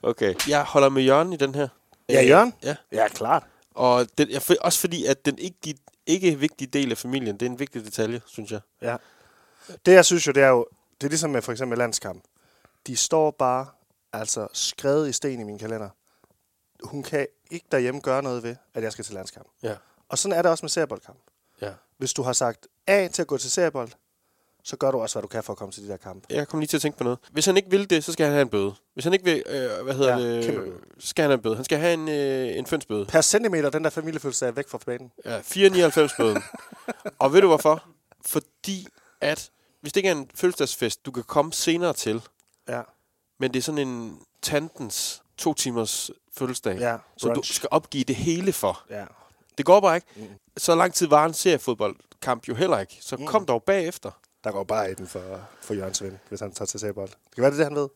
Okay. 0.03 0.35
Jeg 0.49 0.63
holder 0.65 0.89
med 0.89 1.03
Jørgen 1.03 1.33
i 1.33 1.37
den 1.37 1.55
her. 1.55 1.69
Ja, 2.09 2.23
Jørgen? 2.23 2.55
Ja. 2.63 2.77
Ja, 2.93 3.09
klart. 3.09 3.43
Og 3.75 4.07
den, 4.19 4.31
jeg, 4.31 4.43
for- 4.43 4.55
også 4.61 4.81
fordi, 4.81 5.07
at 5.07 5.25
den 5.27 5.39
ikke, 5.39 5.75
ikke 6.07 6.39
vigtige 6.39 6.69
del 6.69 6.91
af 6.91 6.99
familien, 6.99 7.37
det 7.37 7.47
er 7.47 7.51
en 7.51 7.59
vigtig 7.59 7.85
detalje, 7.85 8.21
synes 8.27 8.51
jeg. 8.51 8.61
Ja. 8.83 8.97
Det, 9.87 9.93
jeg 9.93 10.05
synes 10.05 10.27
jo, 10.27 10.33
det 10.33 10.43
er 10.43 10.49
jo, 10.49 10.67
det 11.01 11.07
er 11.07 11.09
ligesom 11.11 11.31
med 11.31 11.43
for 11.43 11.53
eksempel 11.53 11.79
landskamp. 11.79 12.25
De 12.87 12.97
står 12.97 13.31
bare, 13.31 13.67
altså 14.13 14.49
skrevet 14.53 15.09
i 15.09 15.13
sten 15.13 15.41
i 15.41 15.45
min 15.45 15.59
kalender. 15.59 15.89
Hun 16.83 17.03
kan 17.03 17.27
ikke 17.51 17.67
derhjemme 17.73 18.01
gøre 18.01 18.23
noget 18.23 18.43
ved, 18.43 18.57
at 18.75 18.83
jeg 18.83 18.93
skal 18.93 19.05
til 19.05 19.15
landskamp. 19.15 19.47
Ja. 19.63 19.75
Og 20.09 20.19
sådan 20.19 20.39
er 20.39 20.43
det 20.43 20.51
også 20.51 20.65
med 20.65 20.71
serieboldkamp. 20.71 21.19
Ja. 21.61 21.73
Hvis 21.99 22.13
du 22.13 22.23
har 22.23 22.33
sagt 22.33 22.67
A 22.87 23.09
til 23.09 23.23
at 23.23 23.29
gå 23.29 23.39
til 23.39 23.51
seriebold, 23.51 23.91
så 24.65 24.77
gør 24.77 24.91
du 24.91 25.01
også, 25.01 25.15
hvad 25.15 25.23
du 25.23 25.29
kan 25.29 25.43
for 25.43 25.53
at 25.53 25.57
komme 25.59 25.73
til 25.73 25.83
de 25.83 25.89
der 25.89 25.97
kampe. 25.97 26.27
Jeg 26.31 26.49
kom 26.49 26.61
lige 26.61 26.69
til 26.69 26.77
at 26.77 26.81
tænke 26.81 26.99
på 26.99 27.05
noget. 27.05 27.19
Hvis 27.33 27.47
han 27.47 27.57
ikke 27.57 27.71
vil 27.71 27.91
det, 27.91 28.05
så 28.05 28.13
skal 28.13 28.27
han 28.27 28.33
have 28.33 28.43
en 28.43 28.49
bøde. 28.49 28.75
Hvis 28.95 29.05
han 29.05 29.13
ikke 29.13 29.25
vil, 29.25 29.43
øh, 29.47 29.85
hvad 29.85 29.95
hedder 29.95 30.19
Ja, 30.19 30.37
det, 30.37 30.75
så 30.99 31.07
skal 31.09 31.23
han 31.23 31.31
have 31.31 31.37
en 31.37 31.43
bøde. 31.43 31.57
Han 31.57 31.65
skal 31.65 31.79
have 31.79 31.95
en, 31.95 32.09
øh, 32.09 32.59
en 32.59 32.67
fønsbøde. 32.67 33.07
Per 33.07 33.21
centimeter, 33.21 33.71
den 33.71 33.85
der 33.85 33.91
familiefødselsdag 33.91 34.49
er 34.49 34.53
væk 34.53 34.69
fra 34.69 34.79
banen. 34.87 35.13
Ja, 35.25 35.41
4,99 35.41 36.17
bøden. 36.17 36.43
og 37.19 37.33
ved 37.33 37.41
du 37.41 37.47
hvorfor? 37.47 37.85
Fordi 38.27 38.87
at, 39.23 39.51
hvis 39.81 39.93
det 39.93 39.97
ikke 39.97 40.09
er 40.09 40.13
en 40.13 40.31
fødselsdagsfest, 40.35 41.07
du 41.07 41.11
kan 41.11 41.23
komme 41.23 41.53
senere 41.53 41.93
til, 41.93 42.23
Ja, 42.69 42.83
men 43.41 43.53
det 43.53 43.59
er 43.59 43.63
sådan 43.63 43.89
en 43.89 44.19
tantens 44.43 45.23
to 45.37 45.55
timers 45.55 46.11
fødselsdag, 46.39 46.79
ja. 46.79 46.97
så 47.17 47.29
du 47.29 47.43
skal 47.43 47.69
opgive 47.73 48.05
det 48.05 48.17
hele 48.17 48.53
for. 48.53 48.83
Ja. 48.91 49.05
Det 49.59 49.67
går 49.67 49.81
bare 49.81 49.97
ikke. 49.97 50.07
Mm. 50.17 50.27
Så 50.57 50.75
lang 50.75 50.95
tid 50.95 51.07
var 51.07 51.25
en 51.27 51.35
seriefodboldkamp 51.35 52.49
jo 52.49 52.55
heller 52.55 52.79
ikke. 52.79 52.99
Så 53.01 53.17
Mm. 53.17 53.27
kom 53.27 53.47
dog 53.47 53.63
bagefter. 53.63 54.11
Der 54.45 54.53
går 54.53 54.65
bare 54.65 54.91
i 54.91 54.95
den 54.95 55.07
for, 55.07 55.41
for 55.61 55.75
Jørgen 55.75 55.95
Svend, 55.95 56.19
hvis 56.29 56.41
han 56.41 56.53
tager 56.53 56.67
til 56.67 56.81
seriebold. 56.81 57.09
Det 57.09 57.35
kan 57.35 57.43
være, 57.43 57.51
det 57.51 57.55
er 57.61 57.65
det, 57.65 57.67
han 57.67 57.77
ved. 57.77 57.89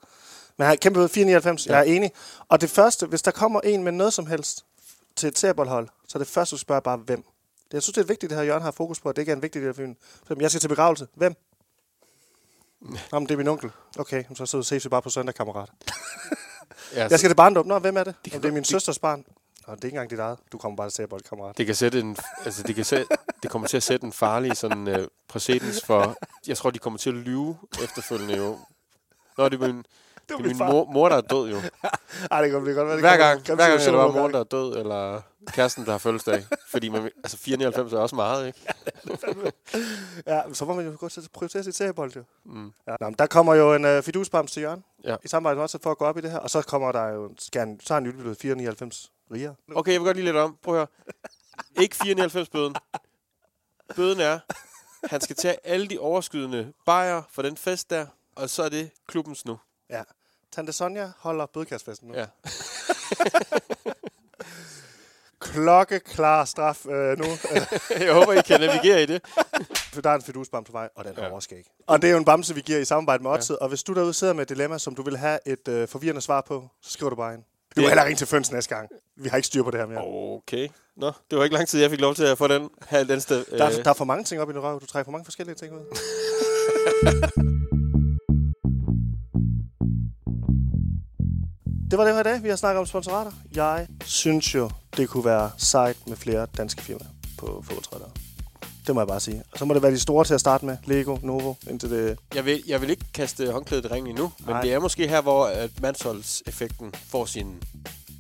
Men 0.56 0.64
han 0.64 0.66
har 0.66 0.76
kæmpe 0.76 1.00
ved 1.00 1.08
4,99. 1.08 1.66
Ja. 1.66 1.72
Jeg 1.76 1.80
er 1.80 1.96
enig. 1.96 2.10
Og 2.48 2.60
det 2.60 2.70
første, 2.70 3.06
hvis 3.06 3.22
der 3.22 3.30
kommer 3.30 3.60
en 3.60 3.82
med 3.82 3.92
noget 3.92 4.12
som 4.12 4.26
helst 4.26 4.64
til 5.16 5.26
et 5.28 5.38
serieboldhold, 5.38 5.88
så 6.08 6.18
er 6.18 6.20
det 6.20 6.28
første, 6.28 6.54
du 6.56 6.58
spørger 6.58 6.80
bare, 6.80 6.96
hvem. 6.96 7.24
Det, 7.66 7.74
jeg 7.74 7.82
synes, 7.82 7.94
det 7.94 8.02
er 8.02 8.06
vigtigt, 8.06 8.30
det 8.30 8.38
her 8.38 8.44
Jørgen 8.44 8.62
har 8.62 8.70
fokus 8.70 9.00
på, 9.00 9.08
at 9.08 9.16
det 9.16 9.22
ikke 9.22 9.32
er 9.32 9.36
en 9.36 9.42
vigtig 9.42 9.60
del 9.62 9.68
af 9.68 9.74
filmen. 9.76 9.96
Jeg 10.40 10.50
skal 10.50 10.60
til 10.60 10.68
begravelse. 10.68 11.06
Hvem? 11.14 11.34
Nå, 12.80 12.96
men 13.18 13.22
det 13.22 13.30
er 13.30 13.36
min 13.36 13.48
onkel. 13.48 13.70
Okay, 13.98 14.24
så, 14.34 14.46
så 14.46 14.62
ses 14.62 14.84
vi 14.84 14.88
bare 14.88 15.02
på 15.02 15.10
søndag, 15.10 15.34
kammerat. 15.34 15.70
Ja, 16.94 17.06
Jeg 17.10 17.18
skal 17.18 17.30
til 17.30 17.34
barndom. 17.36 17.66
Nå, 17.66 17.78
hvem 17.78 17.96
er 17.96 18.04
det? 18.04 18.14
det, 18.24 18.32
kan 18.32 18.42
det 18.42 18.48
er 18.48 18.52
min 18.52 18.62
det- 18.62 18.70
søsters 18.70 18.98
barn. 18.98 19.24
Nå, 19.66 19.74
det 19.74 19.80
er 19.80 19.86
ikke 19.86 19.94
engang 19.94 20.10
dit 20.10 20.18
eget. 20.18 20.38
Du 20.52 20.58
kommer 20.58 20.76
bare 20.76 20.88
til 20.88 20.94
seriebold, 20.94 21.22
kammerat. 21.22 21.58
Det 21.58 21.66
kan 21.66 21.74
sætte 21.74 22.00
en, 22.00 22.16
altså 22.44 22.62
det, 22.62 22.74
kan 22.74 22.84
sætte, 22.84 23.06
det 23.42 23.50
kommer 23.50 23.68
til 23.68 23.76
at 23.76 23.82
sætte 23.82 24.06
en 24.06 24.12
farlig 24.12 24.56
sådan, 24.56 24.88
øh, 24.88 25.08
præcedens 25.28 25.84
for, 25.84 26.16
jeg 26.46 26.56
tror, 26.56 26.70
de 26.70 26.78
kommer 26.78 26.98
til 26.98 27.10
at 27.10 27.16
lyve 27.16 27.58
efterfølgende 27.82 28.36
jo. 28.36 28.58
Nå, 29.38 29.48
det 29.48 29.62
er 29.62 29.66
min, 29.72 29.84
det 30.28 30.34
er 30.34 30.38
min 30.38 30.56
mor, 30.58 30.84
mor, 30.84 31.08
der 31.08 31.16
er 31.16 31.20
død 31.20 31.50
jo. 31.50 31.56
Ej, 32.30 32.42
det 32.42 32.50
kan 32.50 32.62
blive 32.62 32.76
godt 32.76 32.88
være. 32.88 33.00
Hver 33.00 33.16
gang, 33.16 33.44
kan 33.44 33.54
hver 33.54 33.68
gang 33.68 33.80
er 33.80 33.84
det 33.84 33.94
bare 33.94 34.12
gange. 34.12 34.32
der 34.32 34.40
er 34.40 34.44
død, 34.44 34.76
eller 34.76 35.20
kæresten, 35.46 35.84
der 35.84 35.90
har 35.90 35.98
fødselsdag. 35.98 36.46
Fordi 36.68 36.88
man, 36.88 37.10
altså 37.24 37.36
94 37.36 37.92
er 37.92 37.98
også 37.98 38.16
meget, 38.16 38.46
ikke? 38.46 38.60
Ja, 40.26 40.42
så 40.52 40.64
må 40.64 40.74
man 40.74 40.86
jo 40.86 40.96
gå 40.98 41.08
til 41.08 41.28
at 41.56 41.64
sit 41.64 41.76
seriebold, 41.76 42.12
jo. 42.16 42.22
Mm. 42.44 42.72
Ja, 42.86 42.96
nå, 43.00 43.06
men 43.06 43.14
der 43.18 43.26
kommer 43.26 43.54
jo 43.54 43.74
en 43.74 43.84
uh, 43.84 44.02
fidusbams 44.02 44.52
til 44.52 44.62
Jørgen. 44.62 44.84
Ja. 45.04 45.16
I 45.24 45.28
samarbejde 45.28 45.56
med 45.56 45.62
også 45.62 45.78
for 45.82 45.90
at 45.90 45.98
gå 45.98 46.04
op 46.04 46.18
i 46.18 46.20
det 46.20 46.30
her. 46.30 46.38
Og 46.38 46.50
så 46.50 46.62
kommer 46.62 46.92
der 46.92 47.08
jo, 47.08 47.30
skal 47.38 47.76
så 47.82 47.94
er 47.94 47.96
han 47.96 48.06
jo 48.06 48.12
blevet 48.12 48.38
499 48.38 49.12
rigere. 49.32 49.54
Okay, 49.74 49.92
jeg 49.92 50.00
vil 50.00 50.06
godt 50.06 50.16
lige 50.16 50.24
lidt 50.24 50.36
om. 50.36 50.56
Prøv 50.62 50.74
at 50.74 50.78
høre. 50.78 50.86
Ikke 51.82 51.96
94 51.96 52.48
bøden. 52.48 52.76
Bøden 53.96 54.20
er, 54.20 54.38
han 55.10 55.20
skal 55.20 55.36
tage 55.36 55.56
alle 55.64 55.86
de 55.88 55.98
overskydende 55.98 56.72
bajer 56.86 57.22
for 57.30 57.42
den 57.42 57.56
fest 57.56 57.90
der, 57.90 58.06
og 58.36 58.50
så 58.50 58.62
er 58.62 58.68
det 58.68 58.90
klubbens 59.08 59.44
nu. 59.44 59.58
Ja. 59.90 60.02
Tante 60.52 60.72
Sonja 60.72 61.10
holder 61.18 61.46
bødekastfesten 61.46 62.08
nu. 62.08 62.14
Ja. 62.14 62.26
Klokkeklar 65.40 66.44
straf 66.44 66.86
øh, 66.86 67.18
nu. 67.18 67.24
Jeg 68.04 68.12
håber, 68.14 68.32
I 68.32 68.42
kan 68.42 68.60
navigere 68.60 69.02
i 69.02 69.06
det. 69.06 69.20
For 69.92 70.00
der 70.04 70.10
er 70.10 70.14
en 70.14 70.22
fidusbamse 70.22 70.72
på 70.72 70.78
vej, 70.78 70.88
og 70.94 71.04
den 71.04 71.12
er 71.16 71.22
Ja. 71.24 71.30
overskæg. 71.30 71.70
Og 71.86 72.02
det 72.02 72.08
er 72.08 72.12
jo 72.12 72.18
en 72.18 72.24
bamse, 72.24 72.54
vi 72.54 72.60
giver 72.60 72.78
i 72.78 72.84
samarbejde 72.84 73.22
med 73.22 73.30
Odset. 73.30 73.54
Ja. 73.60 73.64
Og 73.64 73.68
hvis 73.68 73.82
du 73.82 73.92
derude 73.94 74.14
sidder 74.14 74.32
med 74.32 74.42
et 74.42 74.48
dilemma, 74.48 74.78
som 74.78 74.94
du 74.94 75.02
vil 75.02 75.16
have 75.16 75.38
et 75.46 75.68
øh, 75.68 75.88
forvirrende 75.88 76.20
svar 76.20 76.40
på, 76.40 76.68
så 76.82 76.90
skriver 76.92 77.10
du 77.10 77.16
bare 77.16 77.34
ind. 77.34 77.42
Du 77.76 77.80
må 77.80 77.88
heller 77.88 78.04
ringe 78.04 78.16
til 78.18 78.26
Føns 78.26 78.52
næste 78.52 78.74
gang. 78.74 78.88
Vi 79.16 79.28
har 79.28 79.36
ikke 79.36 79.46
styr 79.46 79.62
på 79.62 79.70
det 79.70 79.80
her 79.80 79.86
mere. 79.86 80.00
Okay. 80.38 80.68
Nå, 80.96 81.12
det 81.30 81.38
var 81.38 81.44
ikke 81.44 81.56
lang 81.56 81.68
tid, 81.68 81.80
jeg 81.80 81.90
fik 81.90 82.00
lov 82.00 82.14
til 82.14 82.24
at 82.24 82.38
få 82.38 82.48
den 82.48 82.70
her 82.88 83.04
den 83.04 83.20
sted. 83.20 83.44
Der, 83.58 83.64
er, 83.64 83.82
der 83.82 83.90
er 83.90 83.94
for 83.94 84.04
mange 84.04 84.24
ting 84.24 84.40
op 84.40 84.50
i 84.50 84.52
din 84.52 84.62
røv. 84.62 84.80
Du 84.80 84.86
trækker 84.86 85.04
for 85.04 85.12
mange 85.12 85.24
forskellige 85.24 85.54
ting 85.56 85.72
ud. 85.74 85.80
Det 91.90 91.98
var 91.98 92.04
det 92.04 92.14
her 92.14 92.20
i 92.20 92.22
dag. 92.22 92.42
Vi 92.42 92.48
har 92.48 92.56
snakket 92.56 92.80
om 92.80 92.86
sponsorater. 92.86 93.32
Jeg 93.54 93.86
synes 94.04 94.54
jo, 94.54 94.70
det 94.96 95.08
kunne 95.08 95.24
være 95.24 95.50
sejt 95.58 95.96
med 96.06 96.16
flere 96.16 96.46
danske 96.56 96.82
firmaer 96.82 97.08
på 97.38 97.64
fodboldtrædere. 97.66 98.10
Det 98.86 98.94
må 98.94 99.00
jeg 99.00 99.08
bare 99.08 99.20
sige. 99.20 99.42
Og 99.52 99.58
så 99.58 99.64
må 99.64 99.74
det 99.74 99.82
være 99.82 99.92
de 99.92 99.98
store 100.00 100.24
til 100.24 100.34
at 100.34 100.40
starte 100.40 100.66
med. 100.66 100.76
Lego, 100.84 101.18
Novo, 101.22 101.54
indtil 101.70 101.90
det... 101.90 102.18
jeg, 102.34 102.44
vil, 102.44 102.62
jeg 102.66 102.80
vil 102.80 102.90
ikke 102.90 103.04
kaste 103.14 103.52
håndklædet 103.52 103.84
i 103.84 103.88
ringen 103.88 104.10
endnu, 104.10 104.32
men 104.38 104.48
Nej. 104.48 104.60
det 104.62 104.72
er 104.72 104.78
måske 104.78 105.08
her, 105.08 105.20
hvor 105.20 105.46
at 105.46 105.70
mandsholdseffekten 105.80 106.94
får 107.08 107.24
sin 107.24 107.62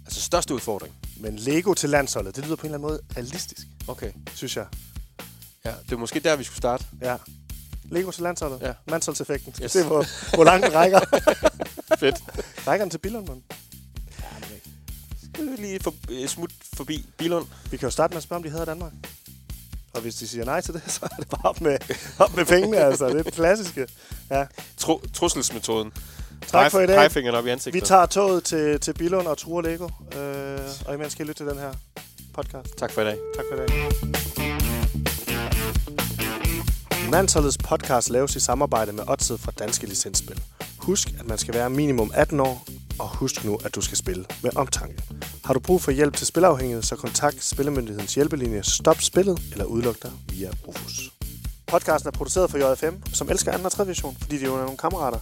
altså, 0.04 0.20
største 0.22 0.54
udfordring. 0.54 0.94
Men 1.16 1.36
Lego 1.36 1.74
til 1.74 1.90
landsholdet, 1.90 2.36
det 2.36 2.44
lyder 2.44 2.56
på 2.56 2.66
en 2.66 2.74
eller 2.74 2.78
anden 2.78 2.90
måde 2.90 3.00
realistisk, 3.16 3.66
Okay. 3.88 4.12
synes 4.34 4.56
jeg. 4.56 4.66
Ja, 5.64 5.72
det 5.82 5.92
er 5.92 5.96
måske 5.96 6.20
der, 6.20 6.36
vi 6.36 6.44
skulle 6.44 6.58
starte. 6.58 6.84
Ja. 7.02 7.16
Lego 7.84 8.10
til 8.10 8.22
landsholdet. 8.22 8.60
Ja. 8.62 8.72
Mandsholdseffekten. 8.90 9.54
Skal 9.54 9.64
yes. 9.64 9.72
se, 9.72 9.84
hvor, 9.84 10.34
hvor 10.36 10.44
langt 10.44 10.66
den 10.66 10.74
rækker. 10.74 11.00
Fedt. 12.00 12.16
rækker 12.66 12.84
den 12.84 12.90
til 12.90 12.98
Billund, 12.98 13.28
man? 13.28 13.42
Skal 15.34 15.50
vi 15.50 15.56
lige 15.56 15.80
for, 15.80 15.94
øh, 16.10 16.28
smut 16.28 16.50
forbi 16.76 17.06
Bilund? 17.18 17.46
Vi 17.70 17.76
kan 17.76 17.86
jo 17.86 17.90
starte 17.90 18.12
med 18.12 18.16
at 18.16 18.22
spørge, 18.22 18.36
om 18.36 18.42
de 18.42 18.50
hedder 18.50 18.64
Danmark. 18.64 18.92
Og 19.94 20.00
hvis 20.00 20.14
de 20.14 20.28
siger 20.28 20.44
nej 20.44 20.60
til 20.60 20.74
det, 20.74 20.82
så 20.92 21.00
er 21.02 21.16
det 21.16 21.28
bare 21.28 21.42
op 21.44 21.60
med, 21.60 21.78
op 22.18 22.36
med 22.36 22.44
pengene, 22.44 22.76
altså. 22.76 23.08
Det 23.08 23.18
er 23.18 23.22
det 23.22 23.32
klassiske. 23.34 23.86
Ja. 24.30 24.44
Tru, 24.76 25.00
trusselsmetoden. 25.12 25.92
Tak 26.46 26.70
for 26.70 26.80
i 26.80 26.86
dag. 26.86 26.96
Pegefingeren 26.96 27.36
op 27.36 27.46
i 27.46 27.50
ansigtet. 27.50 27.82
Vi 27.82 27.86
tager 27.86 28.06
toget 28.06 28.44
til, 28.44 28.80
til 28.80 28.94
Billund 28.94 29.26
og 29.26 29.38
truer 29.38 29.62
Lego. 29.62 29.88
Øh, 30.18 30.58
og 30.86 30.94
imens 30.94 31.12
skal 31.12 31.26
I 31.26 31.28
lytte 31.28 31.44
til 31.44 31.50
den 31.50 31.58
her 31.58 31.72
podcast. 32.34 32.68
Tak 32.78 32.92
for 32.92 33.02
i 33.02 33.04
dag. 33.04 33.18
Tak 33.36 33.44
for 33.50 33.62
i 33.62 33.66
dag. 33.66 33.90
Mandsholdets 37.10 37.58
podcast 37.58 38.10
laves 38.10 38.36
i 38.36 38.40
samarbejde 38.40 38.92
med 38.92 39.04
Odset 39.06 39.40
fra 39.40 39.52
Danske 39.58 39.86
Licensspil. 39.86 40.42
Husk, 40.86 41.14
at 41.18 41.28
man 41.28 41.38
skal 41.38 41.54
være 41.54 41.70
minimum 41.70 42.10
18 42.14 42.40
år, 42.40 42.66
og 42.98 43.16
husk 43.16 43.44
nu, 43.44 43.58
at 43.64 43.74
du 43.74 43.80
skal 43.80 43.96
spille 43.96 44.24
med 44.42 44.56
omtanke. 44.56 45.02
Har 45.44 45.54
du 45.54 45.60
brug 45.60 45.82
for 45.82 45.90
hjælp 45.90 46.16
til 46.16 46.26
spilafhængighed, 46.26 46.82
så 46.82 46.96
kontakt 46.96 47.44
Spillemyndighedens 47.44 48.14
hjælpelinje 48.14 48.62
Stop 48.62 49.00
Spillet 49.00 49.38
eller 49.52 49.64
udluk 49.64 50.02
dig 50.02 50.10
via 50.28 50.50
Rufus. 50.66 51.12
Podcasten 51.66 52.08
er 52.08 52.12
produceret 52.12 52.50
for 52.50 52.58
JFM, 52.58 52.94
som 53.12 53.30
elsker 53.30 53.58
2. 53.58 53.64
og 53.64 53.72
3. 53.72 53.84
division, 53.84 54.16
fordi 54.20 54.38
de 54.38 54.44
jo 54.44 54.54
er 54.54 54.62
nogle 54.62 54.76
kammerater. 54.76 55.18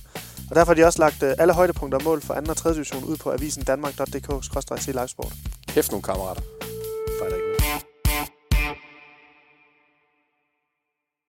Og 0.51 0.57
derfor 0.57 0.71
har 0.71 0.75
de 0.75 0.85
også 0.85 0.99
lagt 0.99 1.23
øh, 1.23 1.35
alle 1.39 1.55
højdepunkter 1.55 1.99
og 1.99 2.05
mål 2.05 2.21
for 2.21 2.35
2. 2.35 2.41
og 2.51 2.57
3. 2.57 2.75
division 2.75 3.05
ud 3.05 3.17
på 3.17 3.31
avisen 3.31 3.63
danmark.dk-livesport. 3.63 5.33
Kæft 5.69 5.91
nogle 5.91 6.03
kammerater. 6.03 6.43